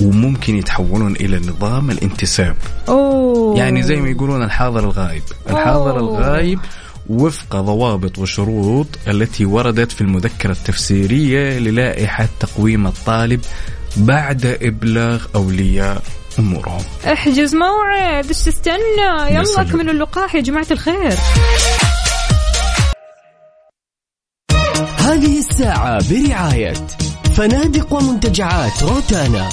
[0.00, 2.56] وممكن يتحولون إلى نظام الانتساب.
[2.88, 3.58] أوه.
[3.58, 6.18] يعني زي ما يقولون الحاضر الغايب الحاضر أوه.
[6.18, 6.60] الغايب
[7.08, 13.40] وفق ضوابط وشروط التي وردت في المذكرة التفسيرية للائحة تقويم الطالب
[13.96, 16.02] بعد إبلاغ أولياء
[16.38, 16.82] أمورهم.
[17.12, 19.44] احجز موعد إيش تستنى يلا.
[19.58, 21.14] اكملوا اللقاح يا جماعة الخير.
[24.98, 26.74] هذه الساعة برعاية
[27.36, 29.48] فنادق ومنتجعات روتانا.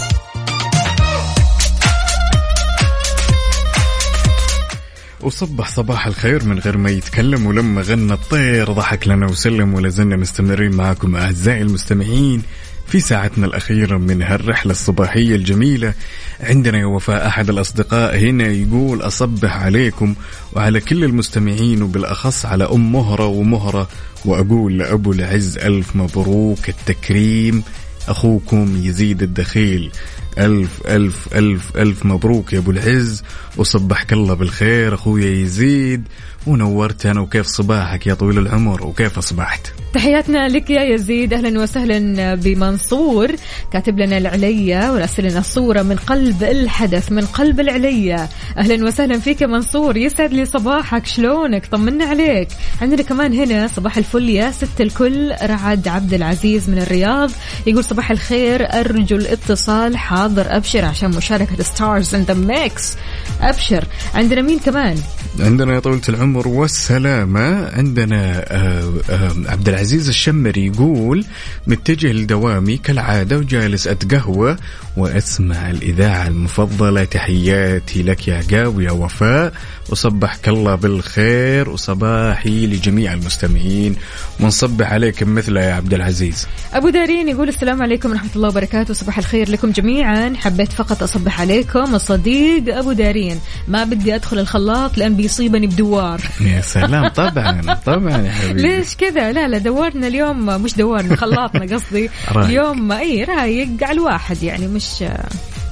[5.23, 10.15] وصبح صباح الخير من غير ما يتكلم ولما غنى الطير ضحك لنا وسلم ولا زلنا
[10.15, 12.41] مستمرين معكم أعزائي المستمعين
[12.87, 15.93] في ساعتنا الأخيرة من هالرحلة الصباحية الجميلة.
[16.39, 20.15] عندنا يا وفاء أحد الأصدقاء هنا يقول أصبح عليكم
[20.53, 23.89] وعلى كل المستمعين وبالأخص على أم مهرة ومهرة
[24.25, 27.63] وأقول لأبو العز ألف مبروك التكريم.
[28.07, 29.91] أخوكم يزيد الدخيل.
[30.37, 33.23] ألف ألف ألف ألف مبروك يا أبو العز.
[33.57, 36.07] وصبحك الله بالخير أخويا يزيد.
[36.47, 43.31] ونورتنا وكيف صباحك يا طويل العمر وكيف أصبحت؟ تحياتنا لك يا يزيد أهلا وسهلا بمنصور.
[43.73, 48.29] كاتب لنا العليا وراسل لنا صورة من قلب الحدث من قلب العليا.
[48.57, 52.47] أهلا وسهلا فيك يا منصور يسعد لي صباحك شلونك؟ طمنا عليك.
[52.81, 57.31] عندنا كمان هنا صباح الفل يا ست الكل رعد عبد العزيز من الرياض.
[57.67, 62.97] يقول صباح الخير أرجو الاتصال حاضر أبشر عشان مشاركة Stars in the Mix
[63.41, 63.83] أبشر.
[64.13, 64.97] عندنا مين كمان؟
[65.39, 67.69] عندنا يا طويلة العمر والسلامة.
[67.69, 71.25] عندنا آه آه عبد العزيز الشمري يقول
[71.67, 74.57] متجه لدوامي كالعادة وجالس أتقهوى
[74.97, 77.03] وأسمع الإذاعة المفضلة.
[77.03, 79.53] تحياتي لك يا عقاب ويا وفاء.
[79.89, 81.69] وصبحك الله بالخير.
[81.69, 83.95] وصباحي لجميع المستمعين.
[84.39, 86.47] ونصبح عليكم مثله يا عبد العزيز.
[86.73, 88.93] أبو دارين يقول السلام عليكم ورحمة الله وبركاته.
[88.93, 90.33] صباح الخير لكم جميعا.
[90.37, 93.39] حبيت فقط أصبح عليكم الصديق أبو دارين.
[93.67, 96.21] ما بدي أدخل الخلاط لأن بيصيبني بدوار.
[96.55, 97.07] يا سلام.
[97.07, 98.61] طبعا طبعا يا حبيبي.
[98.61, 102.09] ليش كذا؟ لا لا دورنا اليوم مش دورنا خلاطنا قصدي.
[102.35, 104.80] اليوم إي رايق على الواحد يعني مش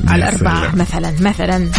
[0.07, 0.75] على الأربعة.
[0.75, 1.69] مثلا مثلا.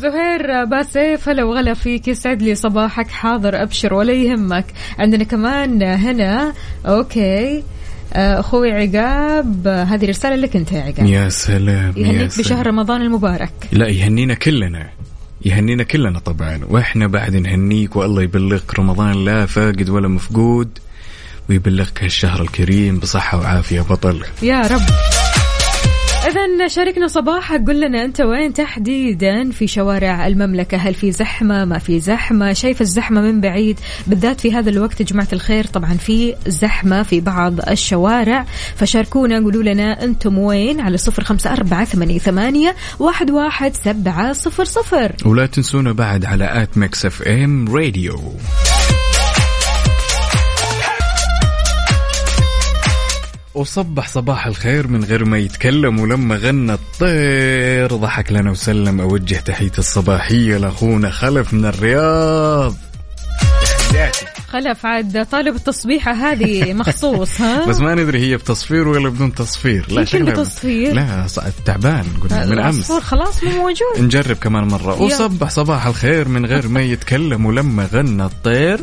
[0.00, 4.64] زهير باسيف هلا وغلا فيك يسعد لي صباحك حاضر أبشر ولا يهمك.
[4.98, 6.52] عندنا كمان هنا
[6.86, 7.62] okay.
[8.12, 11.06] آه، أخوي عقاب هذه رسالة لك أنت يا عقاب.
[11.06, 12.46] يا سلام يا يهنيك سلام.
[12.46, 13.52] بشهر رمضان المبارك.
[13.72, 14.88] لا يهنينا كلنا.
[15.44, 16.60] يهنينا كلنا طبعا.
[16.68, 20.78] وإحنا بعد نهنيك والله يبلغك رمضان لا فاقد ولا مفقود
[21.48, 24.24] ويبلغك هالشهر الكريم بصحة وعافية بطل.
[24.42, 25.19] يا رب.
[26.26, 31.78] إذا شاركنا صباحك قل لنا أنت وين تحديدا في شوارع المملكة؟ هل في زحمة؟ ما
[31.78, 36.34] في زحمة؟ شايف الزحمة من بعيد؟ بالذات في هذا الوقت يا جماعة الخير طبعا في
[36.46, 38.46] زحمة في بعض الشوارع.
[38.76, 41.84] فشاركونا قولوا لنا أنتم وين؟ على صفر خمسة أربعة
[42.18, 45.12] ثمانية, واحد, واحد سبعة صفر صفر.
[45.26, 48.20] ولا تنسونا بعد على at Mix FM Radio.
[53.54, 59.00] وصبح صباح الخير من غير ما يتكلم ولما غنى الطير ضحك لنا وسلم.
[59.00, 62.74] أوجه تحية الصباحية لأخونا خلف من الرياض.
[64.48, 69.86] خلف عاد طالب التصبيحة هذه مخصوص ها؟ بس ما ندري هي بتصفير ولا بدون تصفير.
[69.90, 70.92] يمكن شكلها- بتصفير.
[70.92, 71.26] لا
[71.66, 74.00] تعبان قلنا من العصفور خلاص مو موجود.
[74.04, 75.02] نجرب كمان مرة.
[75.02, 78.80] وصبح صباح الخير من غير ما يتكلم ولما غنى الطير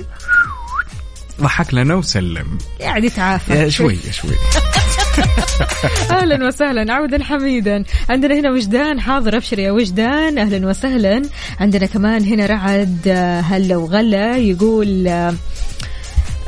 [1.41, 2.57] ضحك لنا وسلم.
[2.81, 3.53] قاعد يتعافى.
[3.53, 4.35] يا شوي شوي.
[6.11, 7.83] أهلا وسهلا عودا حميدا.
[8.09, 10.38] عندنا هنا وجدان حاضر أبشر يا وجدان.
[10.38, 11.21] أهلا وسهلا.
[11.59, 15.07] عندنا كمان هنا رعد آه، هلا وغلا يقول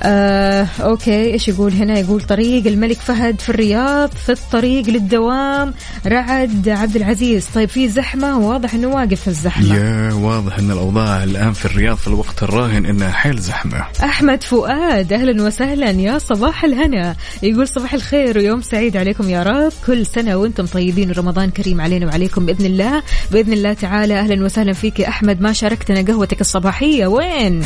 [0.02, 5.74] آه أوكي إيش يقول هنا؟ يقول طريق الملك فهد في الرياض في الطريق للدوام
[6.08, 7.46] رعد عبد العزيز.
[7.56, 9.76] طيب في زحمة؟ واضح إنه واقف في الزحمة.
[9.76, 13.86] يا واضح إن الأوضاع الآن في الرياض في الوقت الراهن إنها حيل زحمة.
[14.04, 15.90] أحمد فؤاد أهلا وسهلا.
[15.90, 17.16] يا صباح الهنا.
[17.44, 19.72] يقول صباح الخير ويوم سعيد عليكم يا رب.
[19.88, 21.10] كل سنة وأنتم طيبين.
[21.10, 23.04] ورمضان كريم علينا وعليكم بإذن الله.
[23.32, 25.42] بإذن الله تعالى أهلا وسهلا فيك يا أحمد.
[25.42, 27.08] ما شاركتنا قهوتك الصباحية.
[27.08, 27.62] وين؟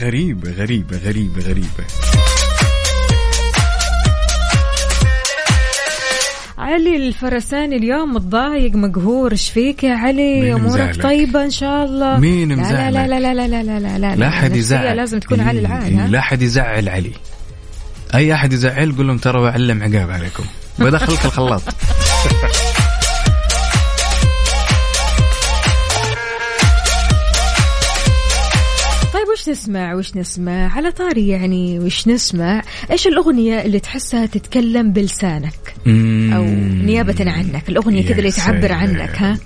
[0.00, 1.84] غريبه غريبه غريبه غريبه
[6.58, 9.32] علي الفرساني اليوم متضايق مقهور.
[9.32, 12.18] إيش فيك يا علي؟ أمورك؟ طيبة إن شاء الله.
[12.18, 14.96] مين مزعلك؟ لا لا لا لا لا لا لا لا لا النفسية يزعل.
[14.96, 17.12] لازم تكون علي العال إيه، ها؟ لا أحد يزعل علي.
[18.14, 20.44] أي أحد يزعل قول لهم ترى بعلم عقاب عليكم.
[20.78, 21.62] بدخلك الخلاط.
[29.42, 35.74] وش نسمع وش نسمع على طاري يعني وش نسمع؟ إيش الأغنية اللي تحسها تتكلم بلسانك؟
[36.36, 36.44] أو
[36.84, 38.72] نيابة عنك الأغنية كذا اللي تعبر.
[38.72, 39.38] عنك ها؟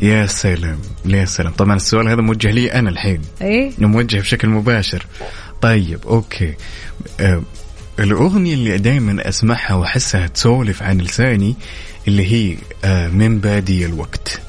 [0.00, 1.52] يا سلام يا سلام.
[1.52, 3.20] طبعا السؤال هذا موجه لي أنا الحين.
[3.42, 5.06] إيه؟ موجه بشكل مباشر.
[5.62, 6.54] طيب okay.
[7.20, 7.42] آه
[7.98, 11.56] الأغنية اللي دائما أسمعها وأحسها تسولف عن لساني
[12.08, 14.40] اللي هي آه من بادي الوقت.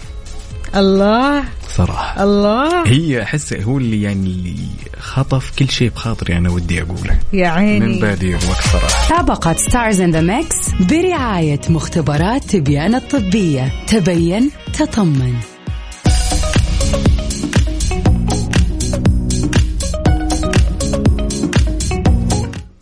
[0.75, 1.43] الله.
[1.77, 2.23] صراحة.
[2.23, 2.87] الله.
[2.87, 4.55] هي أحس هو اللي يعني اللي
[4.99, 7.19] خطف كل شيء بخاطري أنا ودي أقوله.
[7.33, 7.79] يا عيني.
[7.79, 9.21] من بادي الوقت صراحة.
[9.21, 10.55] مسابقة Stars in the Mix
[10.89, 13.71] برعاية مختبرات تبيان الطبية.
[13.87, 15.33] تبين تطمن.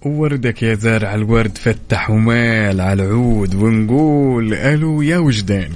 [0.05, 5.71] وردك يا زارع الورد فتح ومال على العود ونقول ألو يا وجدان.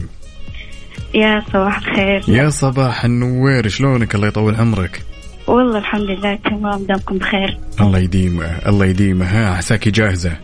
[1.14, 2.24] يا صباح الخير.
[2.28, 5.02] يا صباح النوير شلونك؟ الله يطول عمرك.
[5.48, 7.58] والله الحمد لله تمام دامكم بخير.
[7.82, 9.26] الله يديمه الله يديمه.
[9.26, 10.38] ها عساكي جاهزة؟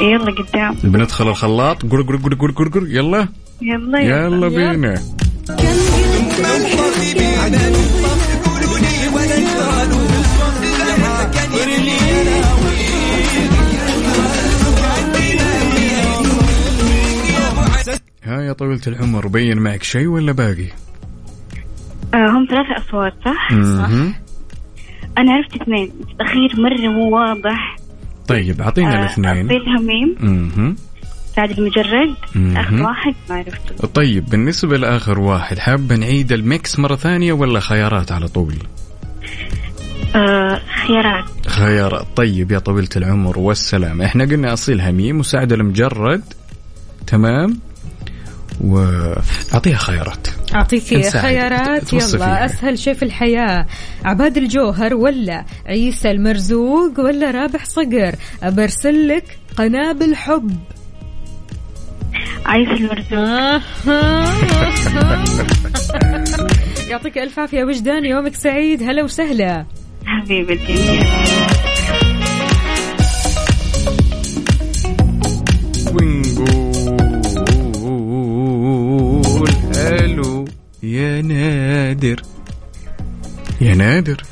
[0.00, 0.76] يلا قدام.
[0.84, 1.82] بندخل الخلاط.
[1.82, 2.86] قر قر قر قر قر قر.
[2.88, 3.28] يلا.
[3.62, 4.94] يلا يلا بينا.
[18.34, 20.66] ها يا طويلة العمر بين معك شيء ولا باقي؟
[22.14, 24.14] آه هم ثلاثة أصوات صح؟ مهم.
[25.18, 27.76] أنا عرفت اثنين الأخير مرة مو واضح
[28.28, 30.76] طيب أعطينا آه، الاثنين أعطيتها ميم مهم.
[31.36, 32.14] سعد المجرد.
[32.56, 38.12] آخر واحد ما عرفته طيب بالنسبة لآخر واحد حابة نعيد الميكس مرة ثانية ولا خيارات
[38.12, 38.54] على طول؟
[40.16, 46.22] آه خيارات خيارات طيب يا طويلة العمر والسلام إحنا قلنا أصيل هميم وسعد المجرد
[47.06, 47.58] تمام
[48.60, 50.28] وأعطيها خيارات.
[50.54, 51.18] أعطيك نساعدك.
[51.18, 51.92] خيارات.
[51.92, 52.44] يلا يعني.
[52.44, 53.66] أسهل شيء في الحياة.
[54.04, 60.56] عباد الجوهر ولا عيسى المرزوق ولا رابح صقر؟ أبرسل لك قنابل حب
[62.46, 63.62] عايز المرزوق.
[66.88, 67.64] يعطيك ألف عافية.
[67.64, 68.82] وجدان يومك سعيد.
[68.82, 69.66] هلا وسهلا.
[70.06, 71.00] حبيبتي.
[82.04, 82.22] نادر.
[83.60, 84.22] يا نادر.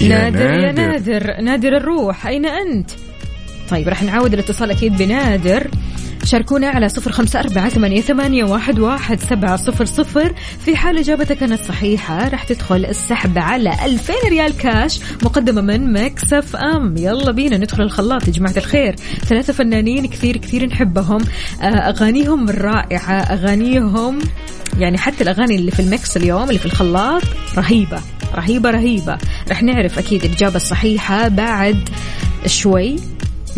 [0.00, 1.40] نادر يا نادر.
[1.40, 1.76] نادر.
[1.76, 2.90] الروح أين أنت؟
[3.70, 5.70] طيب راح نعاود الاتصال أكيد بنادر.
[6.24, 10.34] شاركونا على صفر خمسة أربعة ثمانية, واحد, سبعة صفر صفر.
[10.64, 16.56] في حال إجابتك كانت صحيحة راح تدخل السحب على 2000 ريال كاش مقدمة من مكسف
[16.56, 16.96] أم.
[16.96, 18.96] يلا بينا ندخل الخلاط يا جماعة الخير.
[19.24, 21.20] ثلاثة فنانين كثير كثير نحبهم.
[21.62, 24.18] آه، أغانيهم رائعة أغانيهم
[24.78, 27.22] يعني حتى الأغاني اللي في ال mix اليوم اللي في الخلاط
[27.56, 28.00] رهيبة
[28.34, 29.18] رهيبة رهيبة.
[29.50, 31.88] رح نعرف أكيد الإجابة الصحيحة بعد
[32.46, 32.96] شوي.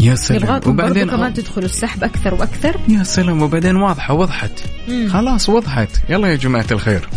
[0.00, 0.42] يا سلام.
[0.42, 2.80] نبغاكم برضو وبعدين كمان تدخلوا السحب أكثر وأكثر.
[2.88, 3.42] يا سلام.
[3.42, 4.52] وبعدين واضحة وضحت.
[4.88, 5.08] مم.
[5.08, 5.88] خلاص وضحت.
[6.08, 7.08] يلا يا جماعة الخير.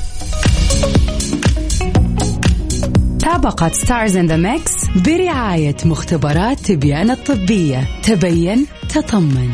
[3.43, 7.87] مسابقة Stars in the Mix برعاية مختبرات تبيان الطبية.
[8.03, 9.49] تبين تطمن.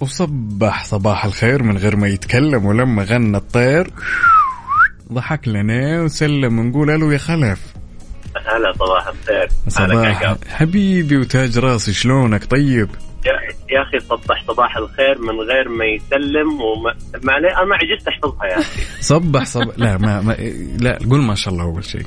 [0.00, 3.90] وصبح صباح الخير من غير ما يتكلم ولما غنى الطير.
[5.12, 7.60] ضحك لنا وسلم ونقول ألو يا خلف.
[8.46, 9.48] هلا صباح الخير.
[9.78, 10.34] هلا صباح.
[10.48, 12.88] حبيبي وتاج راسي شلونك؟ طيب.
[13.26, 13.32] يا
[13.76, 18.46] يا أخي صبح صباح الخير من غير ما يسلم وما ما أنا ما عجزت أحفظها
[18.46, 18.82] يا أخي.
[19.00, 19.74] صبح صبح.
[19.76, 20.32] لا ما, ما
[20.80, 22.06] لا قول ما شاء الله أول شيء.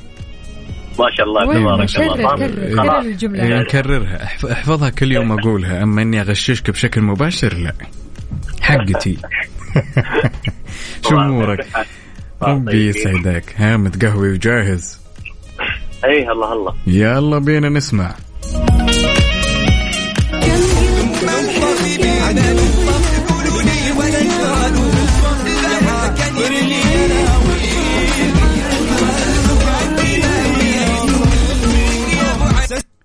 [0.98, 3.16] ما شاء الله؟ تبارك الله.
[3.16, 5.82] كرر- نكررها أحف- أحفظها كل يوم أقولها.
[5.82, 7.72] أما إني أغششك بشكل مباشر لا.
[8.60, 9.18] حقتي.
[11.08, 11.66] شو أمورك؟
[12.42, 13.54] ربي يسعدك.
[13.56, 14.97] ها متقهوي وجاهز.
[16.04, 16.72] اي هلا هلا.
[16.86, 18.14] يلا بينا نسمع.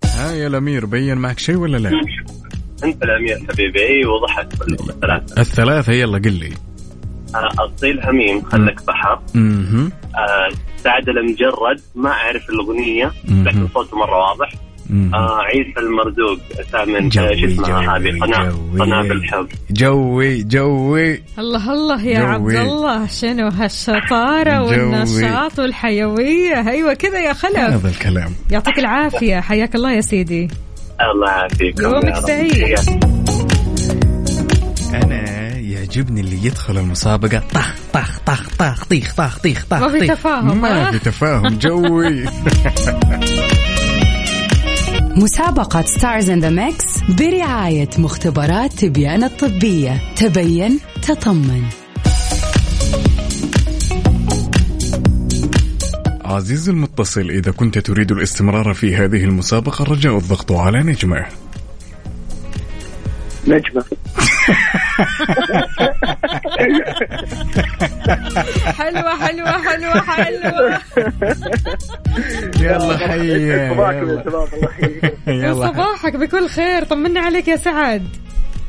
[0.04, 1.90] ها يا الأمير بين معك شيء ولا لا؟
[2.84, 5.40] انت الأمير حبيبي أي وضحك كلهم الثلاثة.
[5.40, 6.52] الثلاثة يلا قل لي.
[7.34, 9.20] آه، اصيل هميم خلك بحر.
[10.84, 13.12] سعد المجرد ما أعرف الأغنية.
[13.28, 14.52] لكن صوته مرة واضح.
[15.14, 16.38] آه عيسى المرزوق
[16.72, 18.80] ثامن جوي، آه، شو اسمها جوي، هذه قناة جوي.
[18.80, 22.58] قنابل حب جوي جوي الله الله يا جوي.
[22.58, 24.80] عبد الله شنو هالشطارة جوي.
[24.80, 30.48] والنشاط والحيوية أيوة كذا يا خلف هذا الكلام يعطيك العافية حياك الله يا سيدي
[31.00, 32.14] الله يعافيكم يومك.
[32.14, 32.78] سعيد.
[34.94, 35.43] أنا
[35.84, 37.38] يعجبني اللي يدخل المسابقة.
[37.38, 40.06] طخ طخ طخ طخ طيخ طخ طيخ طخ ما في.
[40.06, 42.24] تفاهم، ما؟ في تفاهم جوي.
[45.24, 50.00] مسابقة Stars in the Mix برعاية مختبرات تبيان الطبية.
[50.16, 51.62] تبين تطمن.
[56.24, 61.26] عزيزي المتصل إذا كنت تريد الاستمرار في هذه المسابقة الرجاء الضغط على نجمة.
[63.48, 63.84] نجمة.
[68.64, 70.80] حلوة حلوة حلوة حلوة.
[72.60, 73.72] يلا حيا يا
[75.26, 75.72] يلا.
[75.72, 76.84] صباحك بكل خير.
[76.84, 78.08] طمنا عليك يا سعد.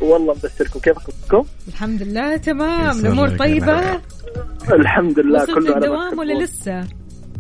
[0.02, 3.02] والله مبشركم كيف اخباركم؟ الحمد لله تمام.
[3.26, 4.02] لك طيبة؟ الله.
[4.74, 6.20] الحمد لله كله على الدوام.
[6.20, 6.84] ولا لسه؟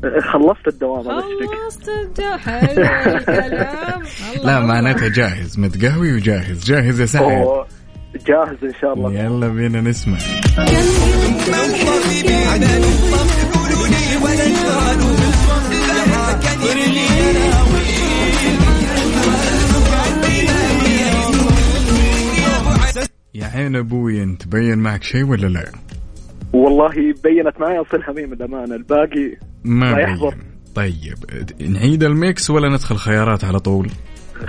[0.03, 2.39] خلصت الدوام خلصت الدوام.
[2.39, 2.83] حلو
[3.17, 4.01] الكلام.
[4.43, 4.59] لا الله.
[4.59, 6.65] معناتها جاهز متقهوي وجاهز.
[6.65, 7.65] جاهز يا سعد.
[8.27, 9.13] جاهز إن شاء الله.
[9.13, 10.17] يلا بينا نسمع.
[23.35, 25.65] يا عين أبوي أنت بين معك شيء ولا لا؟
[26.55, 26.93] والله
[27.23, 29.99] بينت معي اصل هميم الأمانة الباقي ما ما.
[29.99, 30.35] يحضر
[30.75, 31.15] طيب
[31.69, 33.89] نعيد الميكس ولا ندخل خيارات على طول؟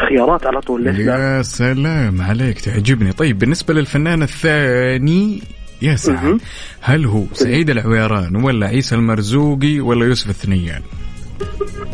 [0.09, 5.43] خيارات على طول ليش لا؟ يا سلام عليك تعجبني طيب بالنسبة للفنان الثاني
[5.83, 6.41] يا سعد.
[6.81, 10.83] هل هو سعيد العويران ولا عيسى المرزوقي ولا يوسف الثنيان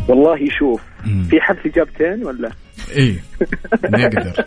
[0.07, 0.81] والله شوف.
[1.29, 2.51] في حد اجابتين ولا؟
[2.91, 3.15] إيه
[3.83, 4.33] نقدر.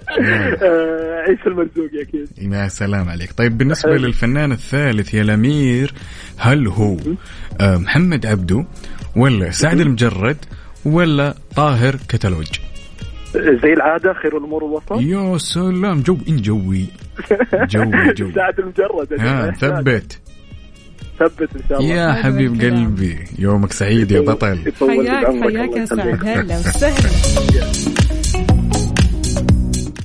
[0.63, 2.29] آه، عيسى المرزوقي أكيد.
[2.53, 3.33] يا سلام عليك.
[3.33, 4.07] طيب بالنسبة حلو.
[4.07, 5.93] للفنان الثالث يا الأمير
[6.37, 6.97] هل هو
[7.61, 8.65] آه، محمد عبدو
[9.17, 10.37] ولا سعد المجرد
[10.85, 12.47] ولا طاهر كتالوج؟
[13.35, 16.87] زي العادة خير الأمور الوسط يا سلام جو إن جوي.
[17.73, 18.33] جوي جوي.
[18.35, 19.21] ساعة المجرد.
[19.21, 19.51] ها.
[19.61, 20.19] ثبت.
[21.19, 21.95] ثبت إن شاء الله.
[21.95, 24.59] يا حبيب قلبي يومك سعيد يا بطل.
[24.81, 26.27] حياك حياك يا سعد.
[26.27, 27.11] هلا وسهلا.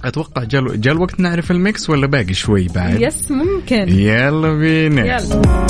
[0.04, 3.90] أتوقع جاء جاء الوقت نعرف ال mix ولا باقي شوي بعد؟ yes ممكن.
[3.90, 5.06] يلا بينا.
[5.06, 5.68] يلا.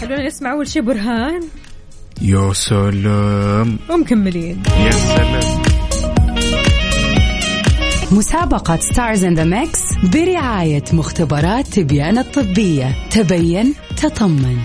[0.00, 1.40] خلونا نسمع أول شيء برهان.
[2.22, 3.78] يا سلام.
[3.90, 5.62] ومكملين يا سلام.
[8.12, 9.82] مسابقة stars in the mix
[10.14, 12.94] برعاية مختبرات تبيان الطبية.
[13.10, 14.56] تبيان تطمن.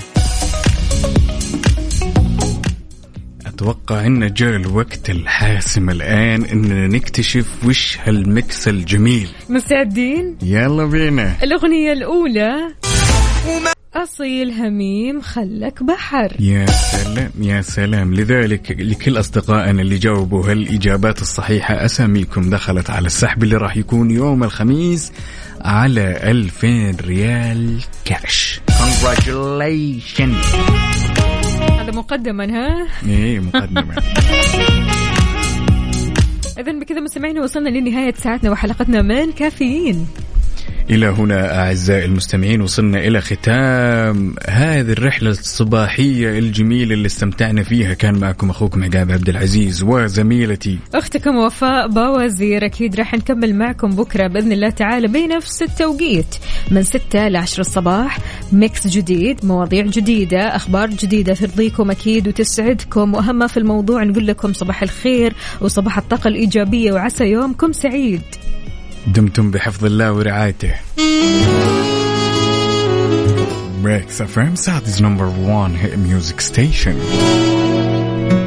[3.59, 9.29] أتوقع إن جاء الوقت الحاسم الآن إننا نكتشف وش هالميكس الجميل.
[9.49, 11.35] مستعدين؟ يلا بينا.
[11.43, 12.53] الأغنية الأولى.
[13.95, 16.35] أصيل هميم خلك بحر.
[16.39, 18.13] يا سلام يا سلام.
[18.13, 24.43] لذلك لكل أصدقائنا اللي جاوبوا هالإجابات الصحيحة أساميكم دخلت على السحب اللي راح يكون يوم
[24.43, 25.11] الخميس
[25.61, 31.38] على 2000 ريال كاش Congratulations.
[31.89, 33.95] هذا مقدما ها؟ إيه مقدمة
[36.59, 40.07] إذا بكذا مستمعينا وصلنا لنهاية ساعتنا وحلقتنا من كافيين.
[40.89, 47.93] إلى هنا أعزائي المستمعين وصلنا إلى ختام هذه الرحلة الصباحية الجميلة اللي استمتعنا فيها.
[47.93, 50.77] كان معكم أخوكم عقاب عبد العزيز وزميلتي.
[50.95, 56.35] أختكم وفاء باوزير أكيد راح نكمل معكم بكرة بإذن الله تعالى بنفس التوقيت.
[56.71, 58.19] من 6 ل 10 الصباح
[58.51, 63.13] ميكس جديد مواضيع جديدة أخبار جديدة ترضيكم أكيد وتسعدكم.
[63.13, 68.21] وأهم في الموضوع نقول لكم صباح الخير وصباح الطاقة الإيجابية وعسى يومكم سعيد.
[69.13, 70.73] دمتم بحفظ الله ورعايته.
[73.83, 76.95] Breaks FM Saudi's number one hit music station.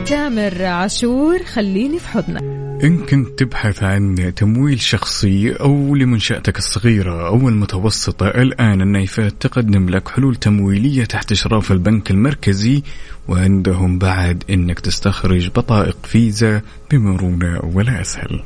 [0.06, 2.42] تامر عاشور خليني في حضنك.
[2.84, 10.08] إن كنت تبحث عن تمويل شخصي أو لمنشأتك الصغيرة أو المتوسطة الآن النايفات تقدم لك
[10.08, 12.82] حلول تمويلية تحت إشراف البنك المركزي
[13.28, 18.42] وعندهم بعد إنك تستخرج بطائق فيزا بمرونة ولا أسهل.